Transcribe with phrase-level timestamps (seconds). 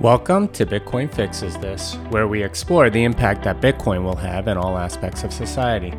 [0.00, 4.56] Welcome to Bitcoin Fixes This, where we explore the impact that Bitcoin will have in
[4.56, 5.92] all aspects of society.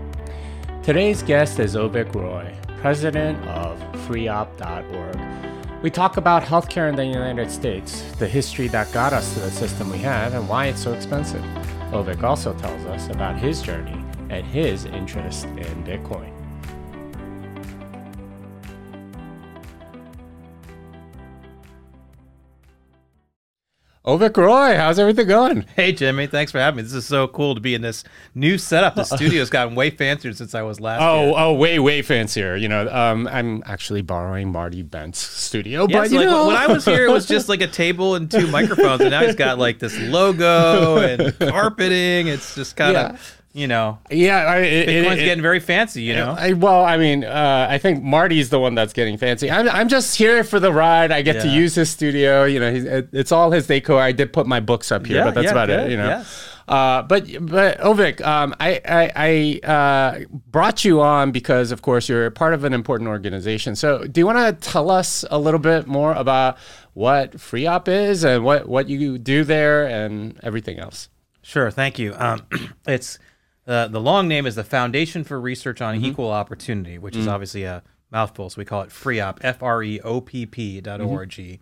[0.82, 5.84] Today's guest is Avik Roy, president of freopp.org.
[5.84, 9.52] We talk about healthcare in the United States, the history that got us to the
[9.52, 11.44] system we have, and why it's so expensive.
[11.92, 16.31] Avik also tells us about his journey and his interest in Bitcoin.
[24.04, 25.62] Avik Roy, how's everything going?
[25.76, 26.82] Hey Jimmy, thanks for having me.
[26.82, 28.96] This is so cool to be in this new setup.
[28.96, 31.04] The studio's gotten way fancier since I was last.
[31.04, 31.34] Oh, year.
[31.38, 32.56] oh, way, way fancier.
[32.56, 36.48] You know, um, I'm actually borrowing Marty Bent's studio, Yeah, but so you like know,
[36.48, 39.24] when I was here, it was just like a table and two microphones, and now
[39.24, 42.26] he's got like this logo and carpeting.
[42.28, 43.18] It's just kind Yeah.
[43.54, 46.04] You know, yeah, I, it, it- Bitcoin's it- getting very fancy.
[46.04, 49.52] You know, I, well, I mean, uh, I think Marty's the one that's getting fancy.
[49.52, 51.12] I'm, I'm just here for the ride.
[51.12, 52.46] I get to use his studio.
[52.46, 54.00] You know, he's, it, it's all his decor.
[54.00, 55.92] I did put my books up here, Yeah, but that's yeah, about it.
[55.92, 56.08] You know.
[56.08, 56.48] yes.
[56.66, 62.08] Uh, but but Avik, um, I I, I uh, brought you on because, of course,
[62.08, 63.76] you're part of an important organization.
[63.76, 66.58] So, do you want to tell us a little bit more about
[66.94, 71.10] what FREOPP is and what what you do there and everything else?
[71.42, 72.14] Sure, thank you.
[72.18, 72.44] Um,
[72.88, 73.20] it's
[73.68, 76.06] uh, the long name is the Foundation for Research on mm-hmm.
[76.06, 77.32] Equal Opportunity, which is mm.
[77.32, 81.02] obviously a mouthful, so we call it FREOPP, F R E O P P dot
[81.02, 81.60] O R G.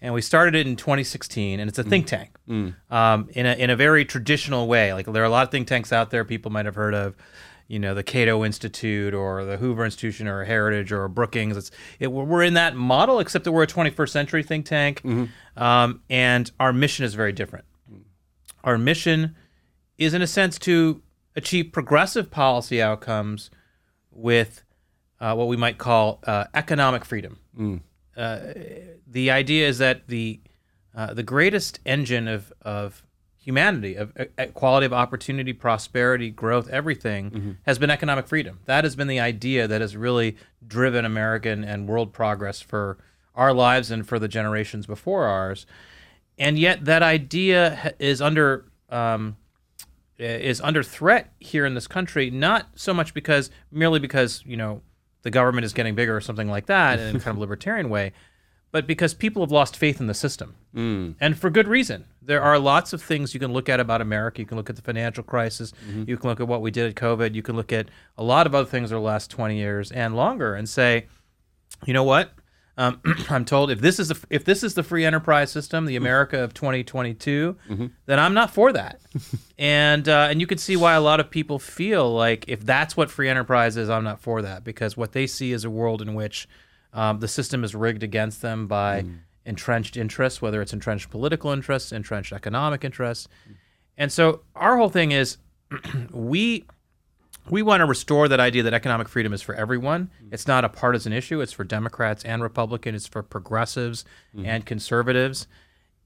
[0.00, 2.08] And we started it in 2016, and it's a think mm.
[2.08, 2.30] tank.
[2.48, 2.74] Mm.
[2.90, 4.92] Um, in a in a very traditional way.
[4.92, 7.16] Like there are a lot of think tanks out there people might have heard of.
[7.68, 11.56] You know, the Cato Institute or the Hoover Institution or Heritage or Brookings.
[11.56, 15.62] It's it, we're in that model, except that we're a 21st century think tank, mm-hmm.
[15.62, 17.64] um, and our mission is very different.
[18.62, 19.36] Our mission
[19.96, 21.00] is in a sense to
[21.36, 23.50] achieve progressive policy outcomes
[24.10, 24.62] with
[25.20, 27.38] uh, what we might call uh, economic freedom.
[28.16, 28.40] Uh,
[29.06, 30.40] the idea is that the
[30.94, 33.02] uh, the greatest engine of of
[33.36, 38.60] humanity, of equality of opportunity, prosperity, growth, everything has been economic freedom.
[38.66, 42.98] That has been the idea that has really driven American and world progress for
[43.34, 45.66] our lives and for the generations before ours
[46.38, 49.36] and yet that idea is under um,
[50.22, 52.30] Uh, is under threat here in this country.
[52.30, 54.82] Not so much because merely because you know
[55.22, 58.12] the government is getting bigger or something like that in a kind of libertarian way,
[58.70, 61.12] but because people have lost faith in the system, hmm.
[61.20, 62.04] and for good reason.
[62.24, 64.40] There are lots of things you can look at about America.
[64.40, 65.72] You can look at the financial crisis.
[65.88, 66.04] Mm-hmm.
[66.06, 67.34] You can look at what we did at COVID.
[67.34, 70.14] You can look at a lot of other things over the last twenty years and
[70.14, 71.06] longer, and say,
[71.84, 72.32] you know what?
[72.78, 75.96] Um, I'm told if this is the, if this is the free enterprise system, the
[75.96, 77.56] America of 2022,
[78.06, 79.00] then I'm not for that.
[79.58, 82.96] and uh, and you can see why a lot of people feel like if that's
[82.96, 86.00] what free enterprise is, I'm not for that because what they see is a world
[86.02, 86.48] in which
[86.94, 89.04] um, the system is rigged against them by
[89.44, 93.28] entrenched interests, whether it's entrenched political interests, entrenched economic interests.
[93.98, 95.36] And so our whole thing is
[96.12, 96.64] we
[97.50, 100.10] we want to restore that idea that economic freedom is for everyone.
[100.30, 101.40] It's not a partisan issue.
[101.40, 102.96] It's for Democrats and Republicans.
[102.96, 104.04] It's for progressives
[104.34, 104.46] mm-hmm.
[104.46, 105.46] and conservatives,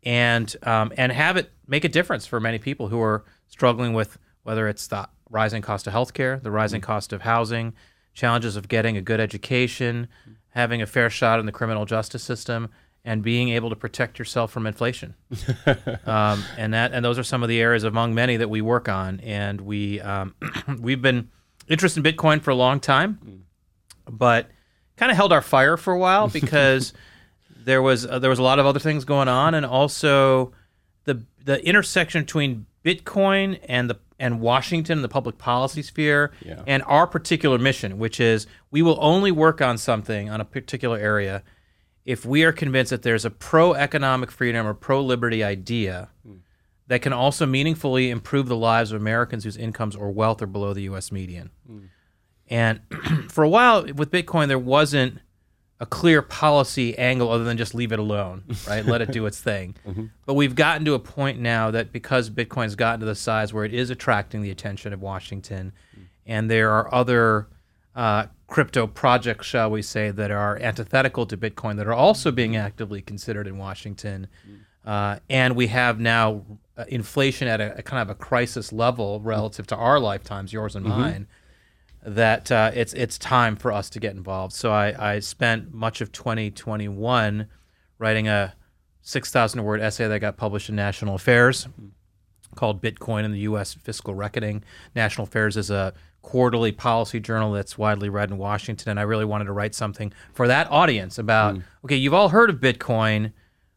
[0.02, 4.18] and um, and have it make a difference for many people who are struggling with
[4.44, 6.86] whether it's the rising cost of healthcare, the rising mm-hmm.
[6.86, 7.74] cost of housing,
[8.14, 10.32] challenges of getting a good education, mm-hmm.
[10.50, 12.70] having a fair shot in the criminal justice system,
[13.06, 15.14] and being able to protect yourself from inflation
[16.06, 18.88] um, and that and those are some of the areas among many that we work
[18.88, 19.20] on.
[19.20, 20.34] And we um,
[20.80, 21.30] we've been
[21.68, 23.44] interested in Bitcoin for a long time,
[24.10, 24.50] but
[24.96, 26.92] kind of held our fire for a while because
[27.64, 30.52] there was uh, there was a lot of other things going on, and also
[31.04, 36.62] the the intersection between Bitcoin and the and Washington, the public policy sphere, Yeah.
[36.66, 40.96] and our particular mission, which is we will only work on something on a particular
[40.98, 41.42] area
[42.06, 46.36] if we are convinced that there's a pro economic freedom or pro liberty idea hmm.
[46.86, 50.72] that can also meaningfully improve the lives of Americans whose incomes or wealth are below
[50.72, 51.10] the U.S.
[51.10, 51.50] median.
[51.66, 51.78] Hmm.
[52.48, 52.80] And
[53.28, 55.18] for a while with Bitcoin, there wasn't
[55.80, 58.86] a clear policy angle other than just leave it alone, right?
[58.86, 59.74] Let it do its thing.
[59.86, 60.06] Mm-hmm.
[60.24, 63.64] But we've gotten to a point now that because Bitcoin's gotten to the size where
[63.64, 66.02] it is attracting the attention of Washington, hmm.
[66.24, 67.48] and there are other
[67.96, 72.54] uh, crypto projects, shall we say, that are antithetical to Bitcoin that are also being
[72.54, 74.28] actively considered in Washington.
[74.84, 76.42] Uh, and we have now
[76.76, 80.76] uh, inflation at a, a kind of a crisis level relative to our lifetimes, yours
[80.76, 81.26] and mine
[82.06, 84.52] that uh, it's it's time for us to get involved.
[84.52, 87.48] So I, I spent much of 2021
[87.98, 88.54] writing a
[89.02, 91.66] 6,000 word essay that got published in National Affairs
[92.54, 93.74] called Bitcoin and the U.S.
[93.74, 94.62] Fiscal Reckoning.
[94.94, 95.94] National Affairs is a
[96.26, 100.12] quarterly policy journal that's widely read in Washington, and I really wanted to write something
[100.34, 103.32] for that audience about okay, you've all heard of Bitcoin,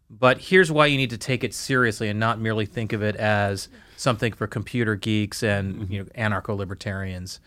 [0.09, 3.15] but here's why you need to take it seriously and not merely think of it
[3.17, 7.39] as something for computer geeks and you know anarcho libertarians.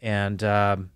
[0.00, 0.90] And um,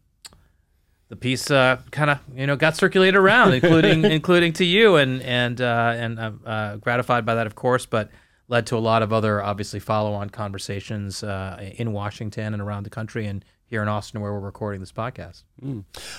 [1.08, 5.20] the piece uh, kind of you know got circulated around, including including to you, and
[5.22, 8.10] and uh, and I'm uh, gratified by that, of course, but
[8.50, 12.90] led to a lot of other obviously follow-on conversations uh, in Washington and around the
[12.90, 15.44] country, and here in Austin where we're recording this podcast.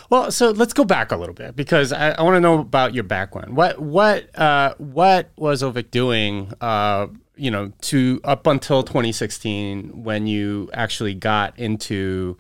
[0.10, 2.95] Well, so let's go back a little bit because I, I want to know about
[2.95, 3.56] your background.
[3.56, 6.54] What what uh, what was Avik doing?
[6.62, 12.38] Uh, you know, to up until 2016 when you actually got into,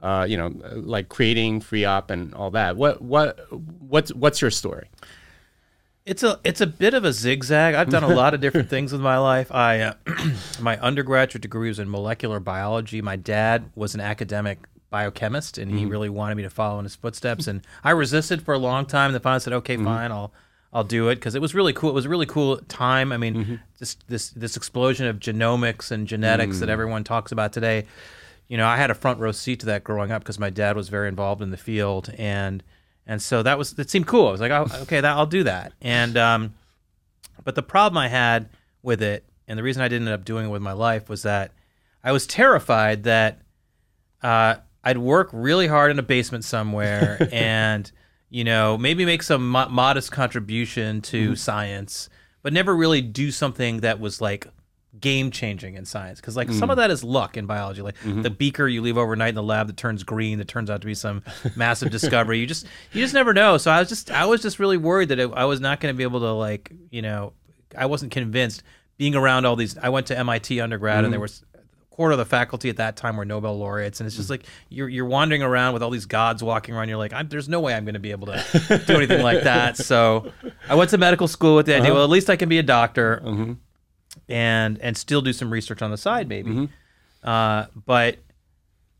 [0.00, 2.76] uh, you know, like creating FREOPP and all that.
[2.76, 4.88] What what what's what's your story?
[6.06, 7.74] It's a it's a bit of a zigzag.
[7.74, 9.50] I've done a lot of different things with my life.
[9.50, 9.94] I uh,
[10.60, 13.00] my undergraduate degree was in molecular biology.
[13.00, 14.58] My dad was an academic
[14.90, 15.88] biochemist, and he mm-hmm.
[15.88, 17.46] really wanted me to follow in his footsteps.
[17.46, 19.06] And I resisted for a long time.
[19.06, 19.86] And then finally said, "Okay, mm-hmm.
[19.86, 20.30] fine, I'll
[20.74, 21.88] I'll do it," because it was really cool.
[21.88, 23.10] It was a really cool time.
[23.10, 23.54] I mean, mm-hmm.
[23.78, 26.72] just this this explosion of genomics and genetics that mm.
[26.72, 27.86] everyone talks about today.
[28.48, 30.76] You know, I had a front row seat to that growing up because my dad
[30.76, 32.62] was very involved in the field and
[33.06, 34.28] and so that was that seemed cool.
[34.28, 35.72] I was like, oh, okay, that I'll do that.
[35.80, 36.54] And um,
[37.44, 38.48] but the problem I had
[38.82, 41.22] with it, and the reason I didn't end up doing it with my life, was
[41.22, 41.52] that
[42.02, 43.40] I was terrified that
[44.22, 47.90] uh, I'd work really hard in a basement somewhere, and
[48.30, 52.08] you know maybe make some mo- modest contribution to science,
[52.42, 54.46] but never really do something that was like
[55.00, 56.72] game changing in science because like some mm.
[56.72, 57.82] of that is luck in biology.
[57.82, 58.22] Like mm-hmm.
[58.22, 60.86] the beaker you leave overnight in the lab that turns green that turns out to
[60.86, 61.22] be some
[61.56, 62.38] massive discovery.
[62.38, 63.58] You just you just never know.
[63.58, 65.92] So i was just i was just really worried that it, i was not going
[65.92, 67.32] to be able to like you know
[67.76, 68.62] i wasn't convinced
[68.96, 71.22] being around all these i went to mit undergrad and there mm-hmm.
[71.22, 74.00] was a quarter of the faculty at that time were nobel laureates.
[74.00, 74.32] And it's just mm.
[74.32, 76.88] like you're, you're wandering around with all these gods walking around.
[76.88, 79.42] You're like I'm, there's no way i'm going to be able to do anything like
[79.42, 79.76] that.
[79.76, 80.32] So
[80.68, 81.94] i went to medical school with the idea uh-huh.
[81.94, 83.52] well at least i can be a doctor mm-hmm.
[84.28, 86.50] And and still do some research on the side maybe
[87.22, 88.18] uh, but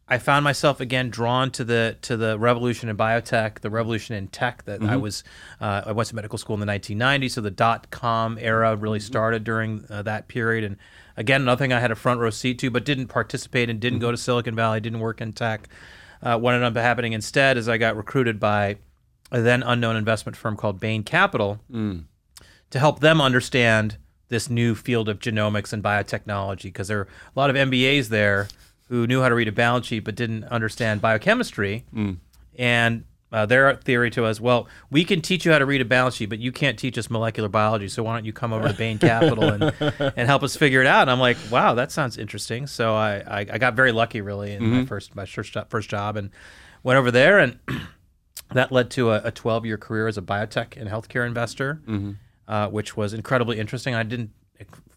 [0.07, 4.29] I found myself again drawn to the to the revolution in biotech, the revolution in
[4.29, 4.65] tech.
[4.67, 5.25] That I was,
[5.63, 9.01] uh, I went to medical school in the 1990s, so the dot com era really
[9.01, 10.63] started during uh, that period.
[10.65, 10.77] And
[11.17, 14.01] again, another thing I had a front row seat to, but didn't participate and didn't
[14.01, 15.69] go to Silicon Valley, didn't work in tech.
[16.23, 18.77] Uh, what ended up happening instead is I got recruited by
[19.33, 21.61] a then unknown investment firm called Bain Capital
[22.71, 23.97] to help them understand
[24.29, 28.49] this new field of genomics and biotechnology because there are a lot of MBAs there
[28.89, 31.85] who knew how to read a balance sheet but didn't understand biochemistry.
[31.95, 32.19] Mm.
[32.57, 33.05] And
[33.35, 36.15] uh, their theory to us, well, we can teach you how to read a balance
[36.15, 37.89] sheet, but you can't teach us molecular biology.
[37.89, 39.63] So why don't you come over to Bain Capital and,
[40.17, 41.03] and help us figure it out?
[41.03, 42.69] And I'm like, wow, that sounds interesting.
[42.69, 44.85] So I, I, I got very lucky, really, in my mm-hmm.
[44.85, 46.31] first my first job, first job, and
[46.85, 47.59] went over there, and
[48.53, 52.13] that led to a 12 year career as a biotech and healthcare investor, mm-hmm.
[52.49, 53.95] Uh, which was incredibly interesting.
[53.95, 54.31] I didn't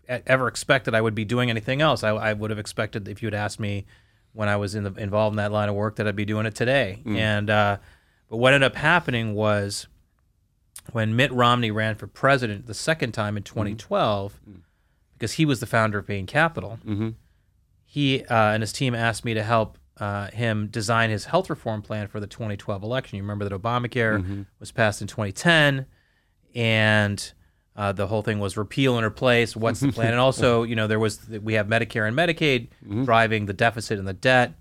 [0.08, 2.04] ever expect that I would be doing anything else.
[2.04, 3.86] I, I would have expected if you had asked me
[4.34, 6.46] when I was in the, involved in that line of work that I'd be doing
[6.46, 7.02] it today.
[7.06, 7.78] And uh,
[8.30, 9.88] but what ended up happening was
[10.92, 14.40] when Mitt Romney ran for president the second time in 2012,
[15.14, 16.80] because he was the founder of Bain Capital,
[17.84, 21.82] he uh, and his team asked me to help uh, him design his health reform
[21.82, 23.18] plan for the 2012 election.
[23.18, 25.86] You remember that Obamacare was passed in 2010,
[26.56, 27.34] and
[27.78, 29.56] uh, the whole thing was repeal and replace.
[29.56, 30.12] What's the plan?
[30.12, 33.06] and also, you know, there was we have Medicare and Medicaid mm-hmm.
[33.06, 34.54] driving the deficit and the debt.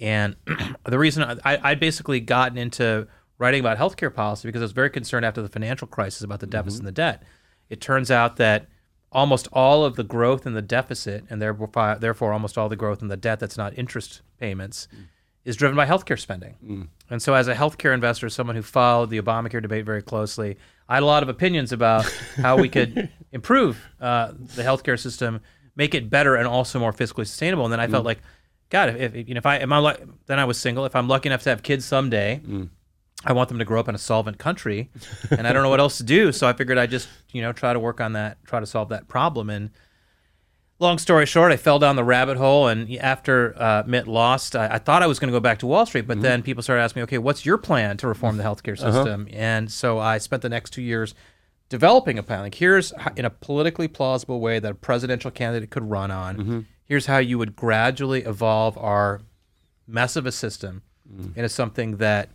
[0.00, 0.34] And
[0.84, 3.06] the reason I, I basically gotten into
[3.38, 6.46] writing about healthcare policy because I was very concerned after the financial crisis about the
[6.46, 6.58] mm-hmm.
[6.58, 7.22] deficit and the debt.
[7.70, 8.66] It turns out that
[9.12, 13.02] almost all of the growth in the deficit, and therefore, therefore almost all the growth
[13.02, 15.04] in the debt that's not interest payments, mm.
[15.44, 16.56] is driven by healthcare spending.
[16.64, 16.88] Mm.
[17.08, 20.56] And so, as a healthcare investor, someone who followed the Obamacare debate very closely,
[20.88, 22.04] I had a lot of opinions about
[22.36, 25.40] how we could improve uh, the healthcare system,
[25.76, 27.64] make it better, and also more fiscally sustainable.
[27.64, 28.20] And then I felt like,
[28.70, 29.96] God, if, if you know, if I am I
[30.26, 30.84] then I was single.
[30.84, 32.40] If I'm lucky enough to have kids someday,
[33.24, 34.90] I want them to grow up in a solvent country,
[35.30, 36.32] and I don't know what else to do.
[36.32, 38.88] So I figured I'd just you know try to work on that, try to solve
[38.88, 39.48] that problem.
[39.50, 39.70] And
[40.82, 44.74] long story short, I fell down the rabbit hole, and after uh, Mitt lost, I,
[44.74, 46.22] I thought I was going to go back to Wall Street, but mm-hmm.
[46.22, 48.92] then people started asking me, "Okay, what's your plan to reform the healthcare uh-huh.
[48.92, 51.14] system?" And so I spent the next two years
[51.68, 52.40] developing a plan.
[52.40, 56.36] Like, here's how, in a politically plausible way that a presidential candidate could run on.
[56.36, 56.60] Mm-hmm.
[56.84, 59.22] Here's how you would gradually evolve our
[59.86, 61.38] mess of a system mm-hmm.
[61.38, 62.28] into something that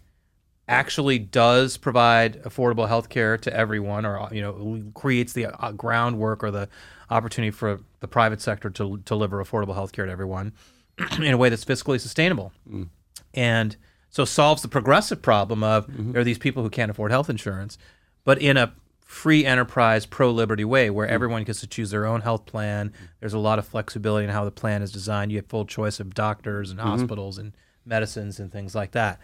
[0.68, 5.72] actually does provide affordable health care to everyone or uh, you know creates the uh,
[5.72, 6.68] groundwork or the
[7.10, 10.54] opportunity for the private sector to, deliver affordable health care to everyone
[11.18, 12.88] in a way that's fiscally sustainable mm.
[13.34, 13.78] and
[14.10, 16.12] so solves the progressive problem of mm-hmm.
[16.12, 17.78] there are these people who can't afford health insurance
[18.24, 18.74] but in a
[19.08, 21.12] free enterprise, pro liberty way where mm.
[21.12, 22.92] everyone gets to choose their own health plan.
[23.22, 25.32] There's a lot of flexibility in how the plan is designed.
[25.32, 26.90] You have full choice of doctors and mm-hmm.
[26.90, 29.22] hospitals and medicines and things like that.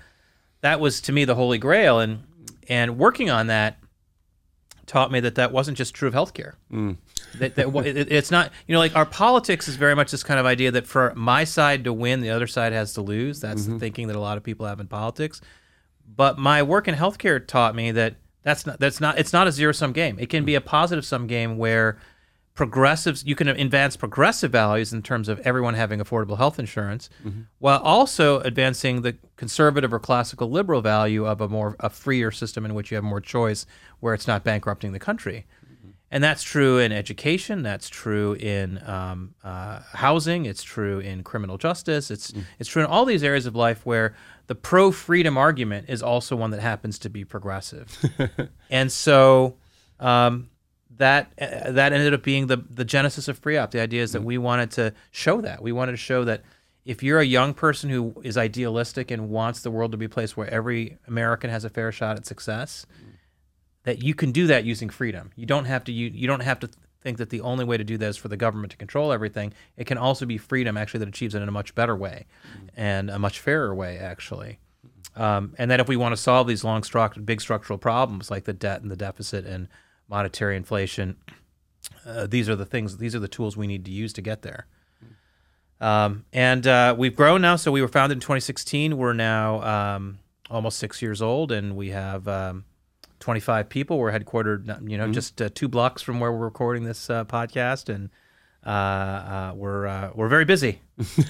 [0.62, 2.24] That was to me the holy grail, and
[2.70, 3.78] and working on that
[4.86, 6.54] taught me that that wasn't just true of healthcare.
[6.72, 6.96] Mm.
[7.40, 10.40] That, that it, it's not, you know, like our politics is very much this kind
[10.40, 13.40] of idea that for my side to win, the other side has to lose.
[13.40, 13.80] That's the mm-hmm.
[13.80, 15.42] thinking that a lot of people have in politics.
[16.16, 19.52] But my work in healthcare taught me that that's not that's not it's not a
[19.52, 20.20] zero sum game.
[20.20, 20.66] It can be a mm.
[20.66, 21.98] positive sum game where
[22.56, 27.42] progressives you can advance progressive values in terms of everyone having affordable health insurance mm-hmm.
[27.58, 32.64] while also advancing the conservative or classical liberal value of a more a freer system
[32.64, 33.66] in which you have more choice
[34.02, 35.46] where it's not bankrupting the country
[36.14, 41.58] and that's true in education that's true in um, uh, housing it's true in criminal
[41.58, 44.16] justice it's it's true in all these areas of life where
[44.48, 47.98] the pro freedom argument is also one that happens to be progressive.
[48.70, 49.58] And so
[50.00, 50.50] um,
[50.98, 53.70] that uh, that ended up being the the genesis of FREOPP.
[53.70, 55.62] The idea is that we wanted to show that.
[55.62, 56.42] We wanted to show that
[56.84, 60.10] if you're a young person who is idealistic and wants the world to be a
[60.10, 62.88] place where every American has a fair shot at success,
[63.84, 65.32] that you can do that using freedom.
[65.36, 66.70] You don't have to you, you don't have to
[67.02, 69.54] think that the only way to do that is for the government to control everything.
[69.78, 72.26] It can also be freedom actually that achieves it in a much better way
[72.76, 74.60] and a much fairer way actually.
[75.16, 76.82] Um, and that if we want to solve these long,
[77.24, 79.68] big structural problems like the debt and the deficit and
[80.08, 81.18] monetary inflation,
[82.06, 84.42] uh, these are the things, these are the tools we need to use to get
[84.42, 84.66] there.
[85.80, 87.58] Um, and uh, we've grown now.
[87.58, 88.98] So we were founded in 2016.
[88.98, 92.64] We're now um, almost six years old, and we have um,
[93.24, 93.98] 25 people.
[93.98, 97.88] We're headquartered, you know, just uh, two blocks from where we're recording this uh, podcast,
[97.88, 98.10] and
[98.66, 100.82] uh, uh, we're uh, we're very busy.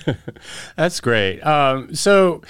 [0.76, 1.40] That's great.
[1.42, 2.42] Um, so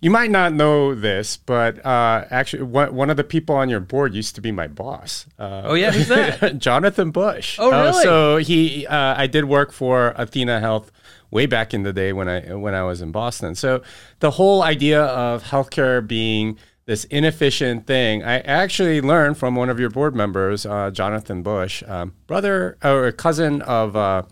[0.00, 3.80] you might not know this, but uh, actually, one, one of the people on your
[3.80, 5.26] board used to be my boss.
[5.38, 6.58] Uh, Oh yeah, who's that?
[6.58, 7.56] Jonathan Bush.
[7.60, 8.02] Oh, Uh, really?
[8.02, 10.88] so he, uh, I did work for athenahealth
[11.30, 13.54] way back in the day when I when I was in Boston.
[13.54, 13.82] So
[14.20, 19.78] the whole idea of healthcare being this inefficient thing, I actually learned from one of
[19.78, 24.22] your board members, uh, Jonathan Bush, um, brother or cousin of uh,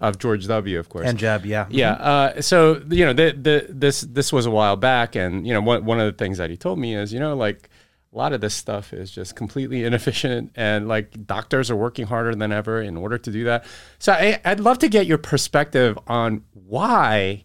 [0.00, 0.76] of George W.
[0.80, 1.06] Of course.
[1.06, 1.92] and Jeb, yeah, Yeah.
[1.92, 5.60] Uh, so you know, the, the this this was a while back, and you know,
[5.60, 7.70] one one of the things that he told me is, you know, like
[8.12, 12.34] a lot of this stuff is just completely inefficient, and like doctors are working harder
[12.34, 13.64] than ever in order to do that.
[14.00, 17.44] So I, I'd love to get your perspective on why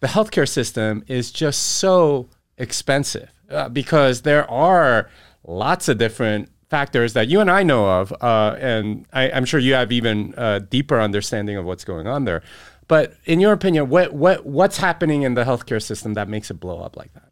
[0.00, 5.10] the healthcare system is just so expensive, uh, because there are
[5.46, 9.58] lots of different factors that you and I know of, uh, and I, I'm sure
[9.58, 12.42] you have even uh, deeper understanding of what's going on there.
[12.86, 16.54] But in your opinion, what what what's happening in the healthcare system that makes it
[16.54, 17.28] blow up like that?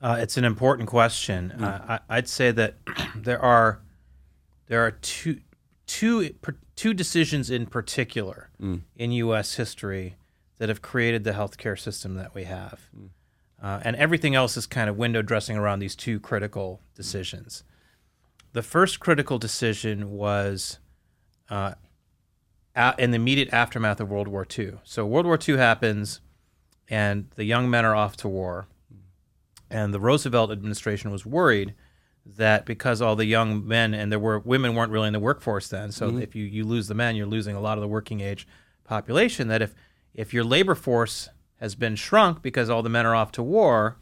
[0.00, 1.52] Uh, it's an important question.
[1.52, 2.74] Uh, I, I'd say that
[3.14, 3.80] there are
[4.66, 5.40] there are two
[5.86, 6.34] two
[6.74, 8.50] two decisions in particular
[8.96, 9.54] in U.S.
[9.54, 10.16] history
[10.58, 12.88] that have created the healthcare system that we have,
[13.62, 17.62] uh, and everything else is kind of window dressing around these two critical decisions.
[18.52, 20.80] The first critical decision was
[21.48, 21.74] uh,
[22.98, 24.74] in the immediate aftermath of World War II.
[24.82, 26.20] So World War II happens,
[26.88, 28.66] and the young men are off to war.
[29.70, 31.74] And the Roosevelt administration was worried
[32.26, 35.68] that because all the young men and there were women weren't really in the workforce
[35.68, 38.20] then, so if you, you lose the men, you're losing a lot of the working
[38.20, 38.46] age
[38.84, 39.48] population.
[39.48, 39.74] That if
[40.14, 41.30] if your labor force
[41.62, 43.96] has been shrunk because all the men are off to war,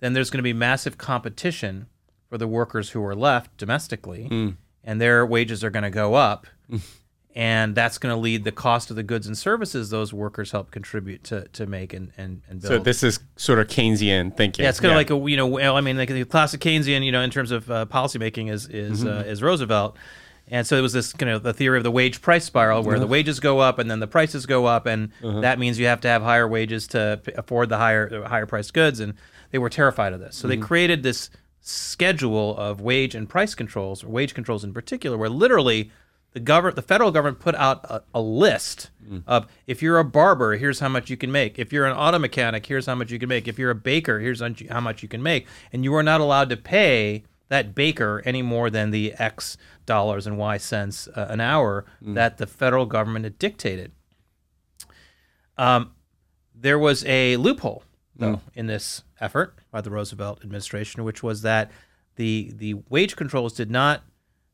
[0.00, 1.86] then there's going to be massive competition
[2.28, 4.28] for the workers who are left domestically,
[4.84, 6.46] and their wages are going to go up.
[7.34, 10.72] And that's going to lead the cost of the goods and services those workers help
[10.72, 12.72] contribute to, to make and, and, and build.
[12.72, 14.64] So this is sort of Keynesian thinking.
[14.64, 17.04] Yeah, it's kind of like a you know well, I mean like the classic Keynesian
[17.04, 19.96] you know in terms of uh, policymaking is is uh, is Roosevelt,
[20.50, 22.98] and so it was this kind of the theory of the wage price spiral where
[22.98, 23.12] the uh-huh.
[23.12, 25.40] wages go up and then the prices go up and uh-huh.
[25.40, 28.74] that means you have to have higher wages to p- afford the higher higher priced
[28.74, 29.14] goods and
[29.50, 30.36] they were terrified of this.
[30.36, 30.64] So they mm-hmm.
[30.64, 31.30] created this
[31.60, 35.90] schedule of wage and price controls or wage controls in particular where literally
[36.32, 39.22] the government the federal government put out a, a list mm.
[39.26, 41.58] of if you're a barber here's how much you can make.
[41.58, 43.46] If you're an auto mechanic here's how much you can make.
[43.46, 45.46] If you're a baker here's how- how much you can make.
[45.72, 49.58] And you are not allowed to pay that baker any more than the x
[49.94, 51.84] dollars and y cents uh, an hour
[52.18, 53.90] that the federal government had dictated
[55.58, 55.92] um,
[56.54, 57.82] there was a loophole
[58.16, 61.70] though in this effort by the Roosevelt administration, which was that
[62.16, 64.02] the the wage controls did not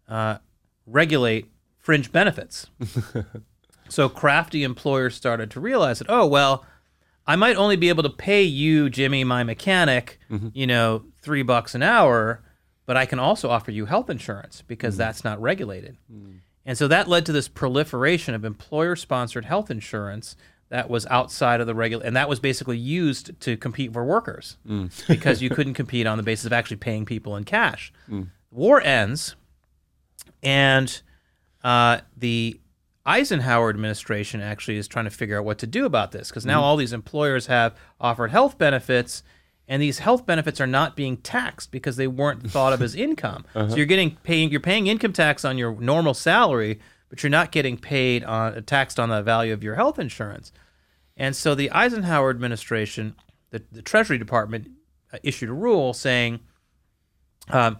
[0.08, 0.38] uh,
[0.86, 2.66] regulate fringe benefits.
[3.88, 6.64] so crafty employers started to realize that oh well,
[7.26, 10.18] I might only be able to pay you, Jimmy, my mechanic,
[10.54, 12.42] you know, three bucks an hour.
[12.86, 14.98] But I can also offer you health insurance because mm.
[14.98, 15.96] that's not regulated.
[16.12, 16.38] Mm.
[16.64, 20.36] And so that led to this proliferation of employer sponsored health insurance
[20.68, 24.56] that was outside of the regular, and that was basically used to compete for workers
[24.66, 25.06] mm.
[25.08, 27.92] because you couldn't compete on the basis of actually paying people in cash.
[28.50, 29.36] War ends,
[30.42, 31.02] and
[31.62, 32.58] uh, the
[33.04, 36.62] Eisenhower administration actually is trying to figure out what to do about this because now
[36.62, 39.22] all these employers have offered health benefits,
[39.68, 43.44] and these health benefits are not being taxed because they weren't thought of as income.
[43.54, 47.50] So you're getting paying you're paying income tax on your normal salary, but you're not
[47.52, 50.52] getting paid on taxed on the value of your health insurance.
[51.16, 53.16] And so the Eisenhower administration,
[53.50, 54.68] the, the Treasury Department,
[55.12, 56.40] uh, issued a rule saying
[57.48, 57.78] um,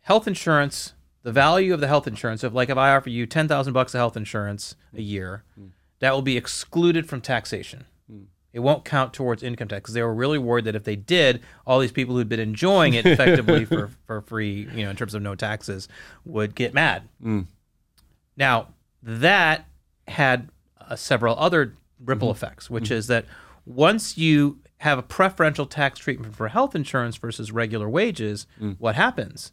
[0.00, 3.26] health insurance, the value of the health insurance, So if like if I offer you
[3.26, 5.44] ten thousand bucks of health insurance a year,
[6.00, 7.86] that will be excluded from taxation.
[8.56, 11.42] It won't count towards income tax because they were really worried that if they did,
[11.66, 15.12] all these people who'd been enjoying it effectively for, for free, you know, in terms
[15.12, 15.88] of no taxes,
[16.24, 17.02] would get mad.
[17.22, 17.48] Mm.
[18.34, 18.68] Now,
[19.02, 19.66] that
[20.08, 20.48] had
[20.80, 22.36] uh, several other ripple mm-hmm.
[22.36, 22.94] effects, which mm-hmm.
[22.94, 23.26] is that
[23.66, 28.76] once you have a preferential tax treatment for health insurance versus regular wages, mm.
[28.78, 29.52] what happens?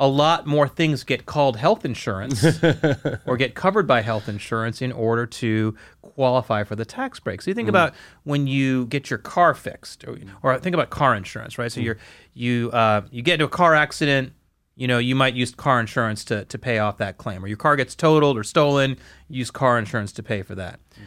[0.00, 2.44] A lot more things get called health insurance
[3.26, 7.42] or get covered by health insurance in order to qualify for the tax break.
[7.42, 7.70] So you think mm.
[7.70, 11.70] about when you get your car fixed, or, or think about car insurance, right?
[11.70, 11.84] So mm.
[11.84, 11.98] you're
[12.32, 14.32] you uh, you get into a car accident,
[14.76, 17.56] you know, you might use car insurance to, to pay off that claim, or your
[17.56, 18.96] car gets totaled or stolen,
[19.28, 20.78] use car insurance to pay for that.
[20.94, 21.06] Mm.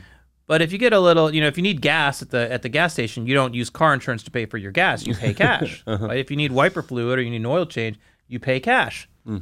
[0.51, 2.61] But if you get a little, you know, if you need gas at the at
[2.61, 5.07] the gas station, you don't use car insurance to pay for your gas.
[5.07, 5.81] You pay cash.
[5.87, 6.07] Uh-huh.
[6.07, 6.17] right?
[6.17, 7.97] If you need wiper fluid or you need an oil change,
[8.31, 9.09] you pay cash.
[9.25, 9.39] Hmm.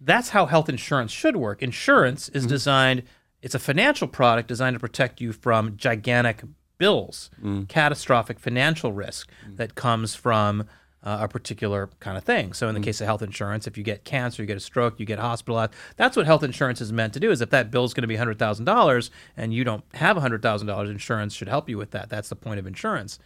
[0.00, 1.62] That's how health insurance should work.
[1.62, 2.50] Insurance is hmm.
[2.50, 3.02] designed;
[3.42, 6.42] it's a financial product designed to protect you from gigantic
[6.78, 7.64] bills, hmm.
[7.64, 10.66] catastrophic financial risk that comes from
[11.02, 12.52] uh, a particular kind of thing.
[12.52, 14.98] So, in the case of health insurance, if you get cancer, you get a stroke,
[14.98, 17.30] you get hospitalized, that's what health insurance is meant to do.
[17.30, 20.16] Is if that bill is going to be hundred thousand dollars and you don't have
[20.16, 22.08] hundred thousand dollars, insurance should help you with that.
[22.08, 23.18] That's the point of insurance.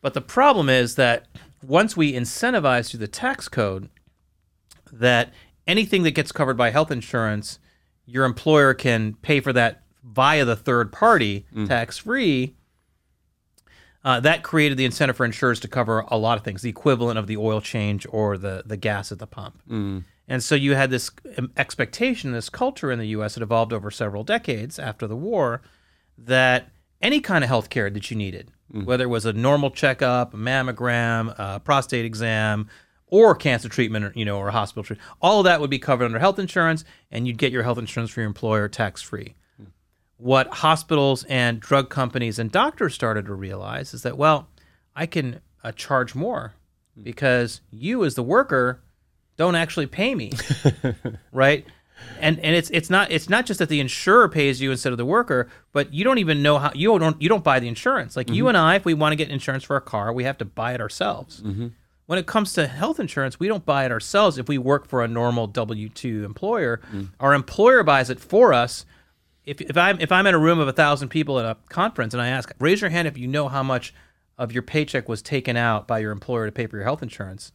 [0.00, 1.26] But the problem is that
[1.62, 3.88] once we incentivize through the tax code
[4.92, 5.32] that
[5.66, 7.58] anything that gets covered by health insurance,
[8.06, 12.54] your employer can pay for that via the third party tax free.
[14.04, 17.18] Uh, that created the incentive for insurers to cover a lot of things, the equivalent
[17.18, 19.60] of the oil change or the, the gas at the pump.
[20.28, 23.34] And so you had this um, expectation, this culture in the U.S.
[23.34, 25.62] that evolved over several decades after the war,
[26.16, 26.70] that
[27.02, 28.84] any kind of health care that you needed, Mm.
[28.84, 32.68] whether it was a normal checkup, a mammogram, a prostate exam,
[33.06, 35.78] or cancer treatment, or, you know, or a hospital treatment, all of that would be
[35.78, 39.34] covered under health insurance, and you'd get your health insurance for your employer tax free.
[39.56, 39.64] Hmm.
[40.18, 44.48] What hospitals and drug companies and doctors started to realize is that, well,
[44.94, 46.52] I can uh, charge more
[46.94, 47.04] hmm.
[47.04, 48.82] because you, as the worker,
[49.38, 50.32] don't actually pay me,
[51.32, 51.64] right?
[52.20, 54.98] And and it's it's not it's not just that the insurer pays you instead of
[54.98, 58.16] the worker, but you don't even know how you don't you don't buy the insurance.
[58.16, 58.48] Like you mm-hmm.
[58.48, 60.74] and I, if we want to get insurance for a car, we have to buy
[60.74, 61.40] it ourselves.
[61.40, 61.68] Mm-hmm.
[62.06, 64.38] When it comes to health insurance, we don't buy it ourselves.
[64.38, 67.10] If we work for a normal W two employer, mm.
[67.20, 68.86] our employer buys it for us.
[69.44, 72.14] If, if I'm if I'm in a room of a thousand people at a conference
[72.14, 73.94] and I ask, raise your hand if you know how much
[74.38, 77.52] of your paycheck was taken out by your employer to pay for your health insurance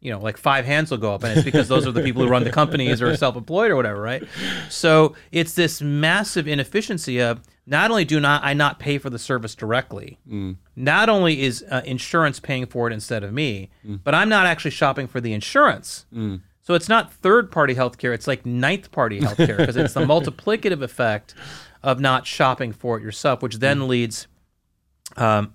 [0.00, 2.22] you know, like five hands will go up, and it's because those are the people
[2.22, 4.22] who run the companies or self-employed or whatever, right?
[4.68, 9.18] So it's this massive inefficiency of not only do not I not pay for the
[9.18, 10.18] service directly,
[10.76, 13.70] not only is uh, insurance paying for it instead of me,
[14.04, 16.06] but I'm not actually shopping for the insurance.
[16.62, 21.34] So it's not third-party healthcare; it's like ninth-party healthcare because it's the multiplicative effect
[21.82, 24.26] of not shopping for it yourself, which then leads
[25.16, 25.54] um,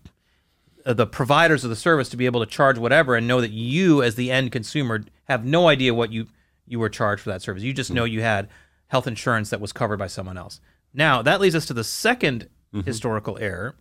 [0.85, 3.51] Uh, the providers of the service to be able to charge whatever and know that
[3.51, 6.27] you as the end consumer have no idea what you
[6.67, 7.63] you were charged for that service.
[7.63, 8.49] You just know you had
[8.87, 10.59] health insurance that was covered by someone else.
[10.93, 12.81] Now, that leads us to the 2nd mm-hmm.
[12.81, 13.75] historical error,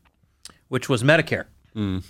[0.68, 1.46] which was Medicare.
[1.76, 2.02] Mm.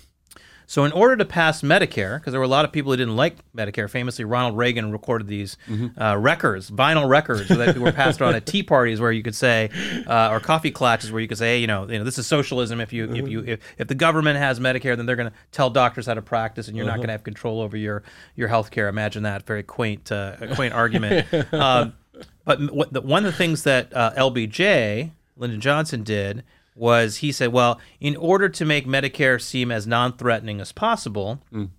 [0.73, 3.15] So, in order to pass Medicare, because there were a lot of people who didn't
[3.15, 5.55] like Medicare, famously Ronald Reagan recorded these
[6.01, 9.69] uh, records, vinyl records, that were passed around at tea parties, where you could say,
[10.07, 12.25] uh, or coffee clutches, where you could say, hey, you know, you know, this is
[12.25, 12.81] socialism.
[12.81, 15.69] If you, if you, if, if the government has Medicare, then they're going to tell
[15.69, 18.01] doctors how to practice, and you're not going to have control over your
[18.35, 18.87] your health care.
[18.87, 21.27] Imagine that very quaint, uh, quaint argument.
[21.53, 21.93] Um,
[22.45, 22.57] but
[22.91, 26.43] the, one of the things that uh, LBJ, Lyndon Johnson, did
[26.75, 31.41] was he said, well, in order to make Medicare seem as non threatening as possible,
[31.51, 31.69] mm.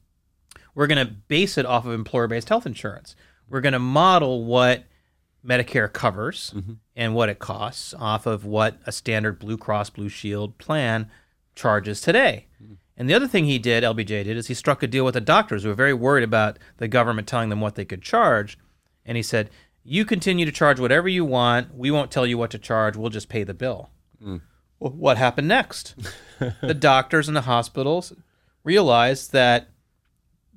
[0.75, 3.17] we're going to base it off of employer based health insurance.
[3.49, 4.85] We're going to model what
[5.45, 6.75] Medicare covers mm-hmm.
[6.97, 11.11] and what it costs off of what a standard Blue Cross Blue Shield plan
[11.55, 12.47] charges today.
[12.63, 12.77] Mm.
[12.97, 15.21] And the other thing he did, LBJ did, is he struck a deal with the
[15.21, 18.57] doctors who were very worried about the government telling them what they could charge.
[19.05, 19.51] And he said,
[19.83, 21.75] You continue to charge whatever you want.
[21.75, 22.97] We won't tell you what to charge.
[22.97, 23.91] We'll just pay the bill.
[24.21, 24.41] Well,
[24.91, 25.95] what happened next?
[26.61, 28.13] the doctors and the hospitals
[28.65, 29.69] realized that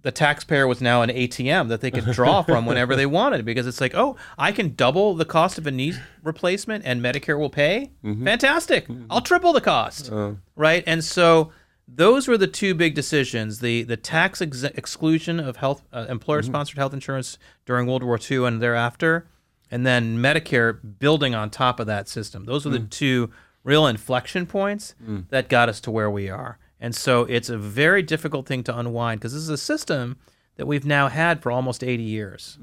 [0.02, 3.68] the taxpayer was now an ATM that they could draw from whenever they wanted because
[3.68, 7.50] it's like, oh, I can double the cost of a knee replacement and Medicare will
[7.50, 7.92] pay.
[8.04, 8.24] Mm-hmm.
[8.24, 8.88] Fantastic!
[8.88, 9.06] Mm-hmm.
[9.10, 10.34] I'll triple the cost, uh.
[10.56, 10.84] right?
[10.88, 11.52] And so
[11.88, 16.76] those were the two big decisions: the the tax ex- exclusion of health uh, employer-sponsored
[16.76, 16.82] mm-hmm.
[16.82, 19.28] health insurance during World War II and thereafter,
[19.72, 22.46] and then Medicare building on top of that system.
[22.46, 22.90] Those were the mm.
[22.90, 23.32] two
[23.68, 24.96] real inflection points
[25.30, 26.58] that got us to where we are.
[26.80, 30.16] And so it's a very difficult thing to unwind because this is a system
[30.56, 32.58] that we've now had for almost 80 years.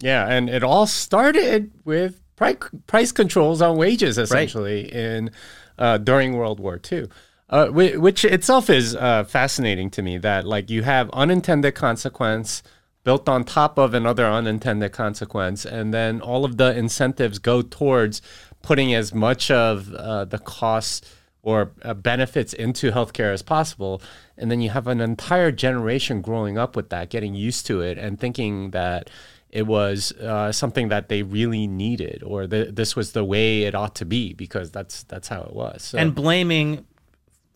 [0.00, 2.56] Yeah, and it all started with price
[2.88, 5.30] price controls on wages, essentially, in
[5.78, 7.06] uh, during World War II,
[7.48, 10.18] uh, which itself is uh, fascinating to me.
[10.18, 12.62] That like you have unintended consequence
[13.04, 18.20] built on top of another unintended consequence, and then all of the incentives go towards
[18.64, 21.02] putting as much of uh, the costs
[21.42, 24.00] or uh, benefits into healthcare as possible.
[24.36, 27.98] And then you have an entire generation growing up with that, getting used to it,
[27.98, 29.10] and thinking that
[29.50, 33.74] it was uh, something that they really needed, or th- this was the way it
[33.74, 35.82] ought to be because that's that's how it was.
[35.82, 36.86] So, And blaming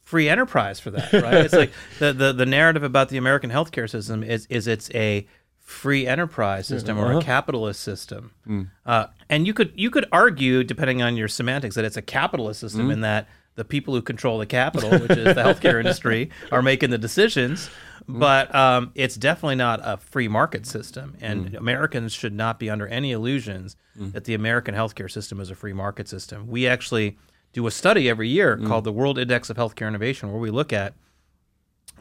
[0.04, 1.34] free enterprise for that, right?
[1.44, 5.26] it's like the, the, the narrative about the American healthcare system is, is it's a
[5.68, 7.20] free enterprise system or a uh-huh.
[7.20, 8.30] capitalist system.
[8.46, 8.62] Hmm.
[8.86, 12.60] Uh, and you could you could argue, depending on your semantics, that it's a capitalist
[12.60, 12.92] system hmm.
[12.92, 16.88] in that the people who control the capital, which is the healthcare industry, are making
[16.88, 17.68] the decisions.
[18.06, 18.18] Hmm.
[18.18, 22.86] But um, it's definitely not a free market system, and Americans should not be under
[22.86, 26.46] any illusions that the American healthcare system is a free market system.
[26.46, 27.18] We actually
[27.52, 30.72] do a study every year called the World Index of Healthcare Innovation, where we look
[30.72, 30.94] at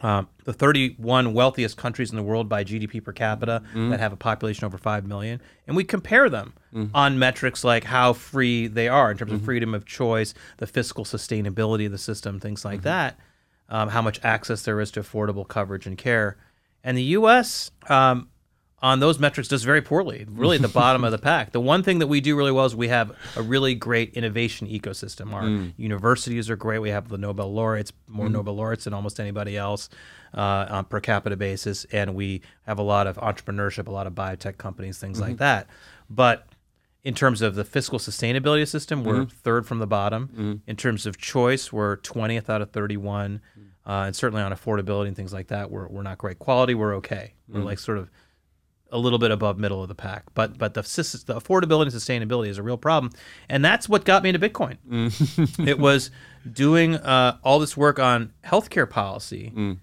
[0.02, 4.16] um, the 31 wealthiest countries in the world by GDP per capita that have a
[4.16, 5.40] population over 5 million.
[5.66, 6.54] And we compare them
[6.94, 11.04] on metrics like how free they are in terms of freedom of choice, the fiscal
[11.04, 13.18] sustainability of the system, things like that,
[13.68, 16.36] um, how much access there is to affordable coverage and care.
[16.84, 18.28] And the U.S., um,
[18.80, 21.52] on those metrics does very poorly, really at the bottom of the pack.
[21.52, 24.68] The one thing that we do really well is we have a really great innovation
[24.68, 25.32] ecosystem.
[25.32, 25.72] Our mm.
[25.76, 26.78] universities are great.
[26.78, 28.32] We have the Nobel laureates, more mm.
[28.32, 29.88] Nobel laureates than almost anybody else
[30.32, 34.12] uh, on per capita basis, and we have a lot of entrepreneurship, a lot of
[34.12, 35.38] biotech companies, things like mm-hmm.
[35.38, 35.66] that.
[36.08, 36.46] But
[37.02, 39.36] in terms of the fiscal sustainability system, we're mm-hmm.
[39.42, 40.28] third from the bottom.
[40.28, 40.54] Mm-hmm.
[40.68, 43.40] In terms of choice, we're 20th out of 31.
[43.58, 43.64] Mm.
[43.86, 46.38] Uh, and certainly on affordability and things like that, we're, we're not great.
[46.38, 47.32] Quality, we're okay.
[47.48, 48.10] We're like sort of
[48.90, 50.24] a little bit above middle of the pack.
[50.34, 53.12] But but the the affordability and sustainability is a real problem,
[53.48, 54.78] and that's what got me into Bitcoin.
[54.88, 55.66] Mm.
[55.68, 56.10] it was
[56.50, 59.78] doing uh, all this work on healthcare policy mm.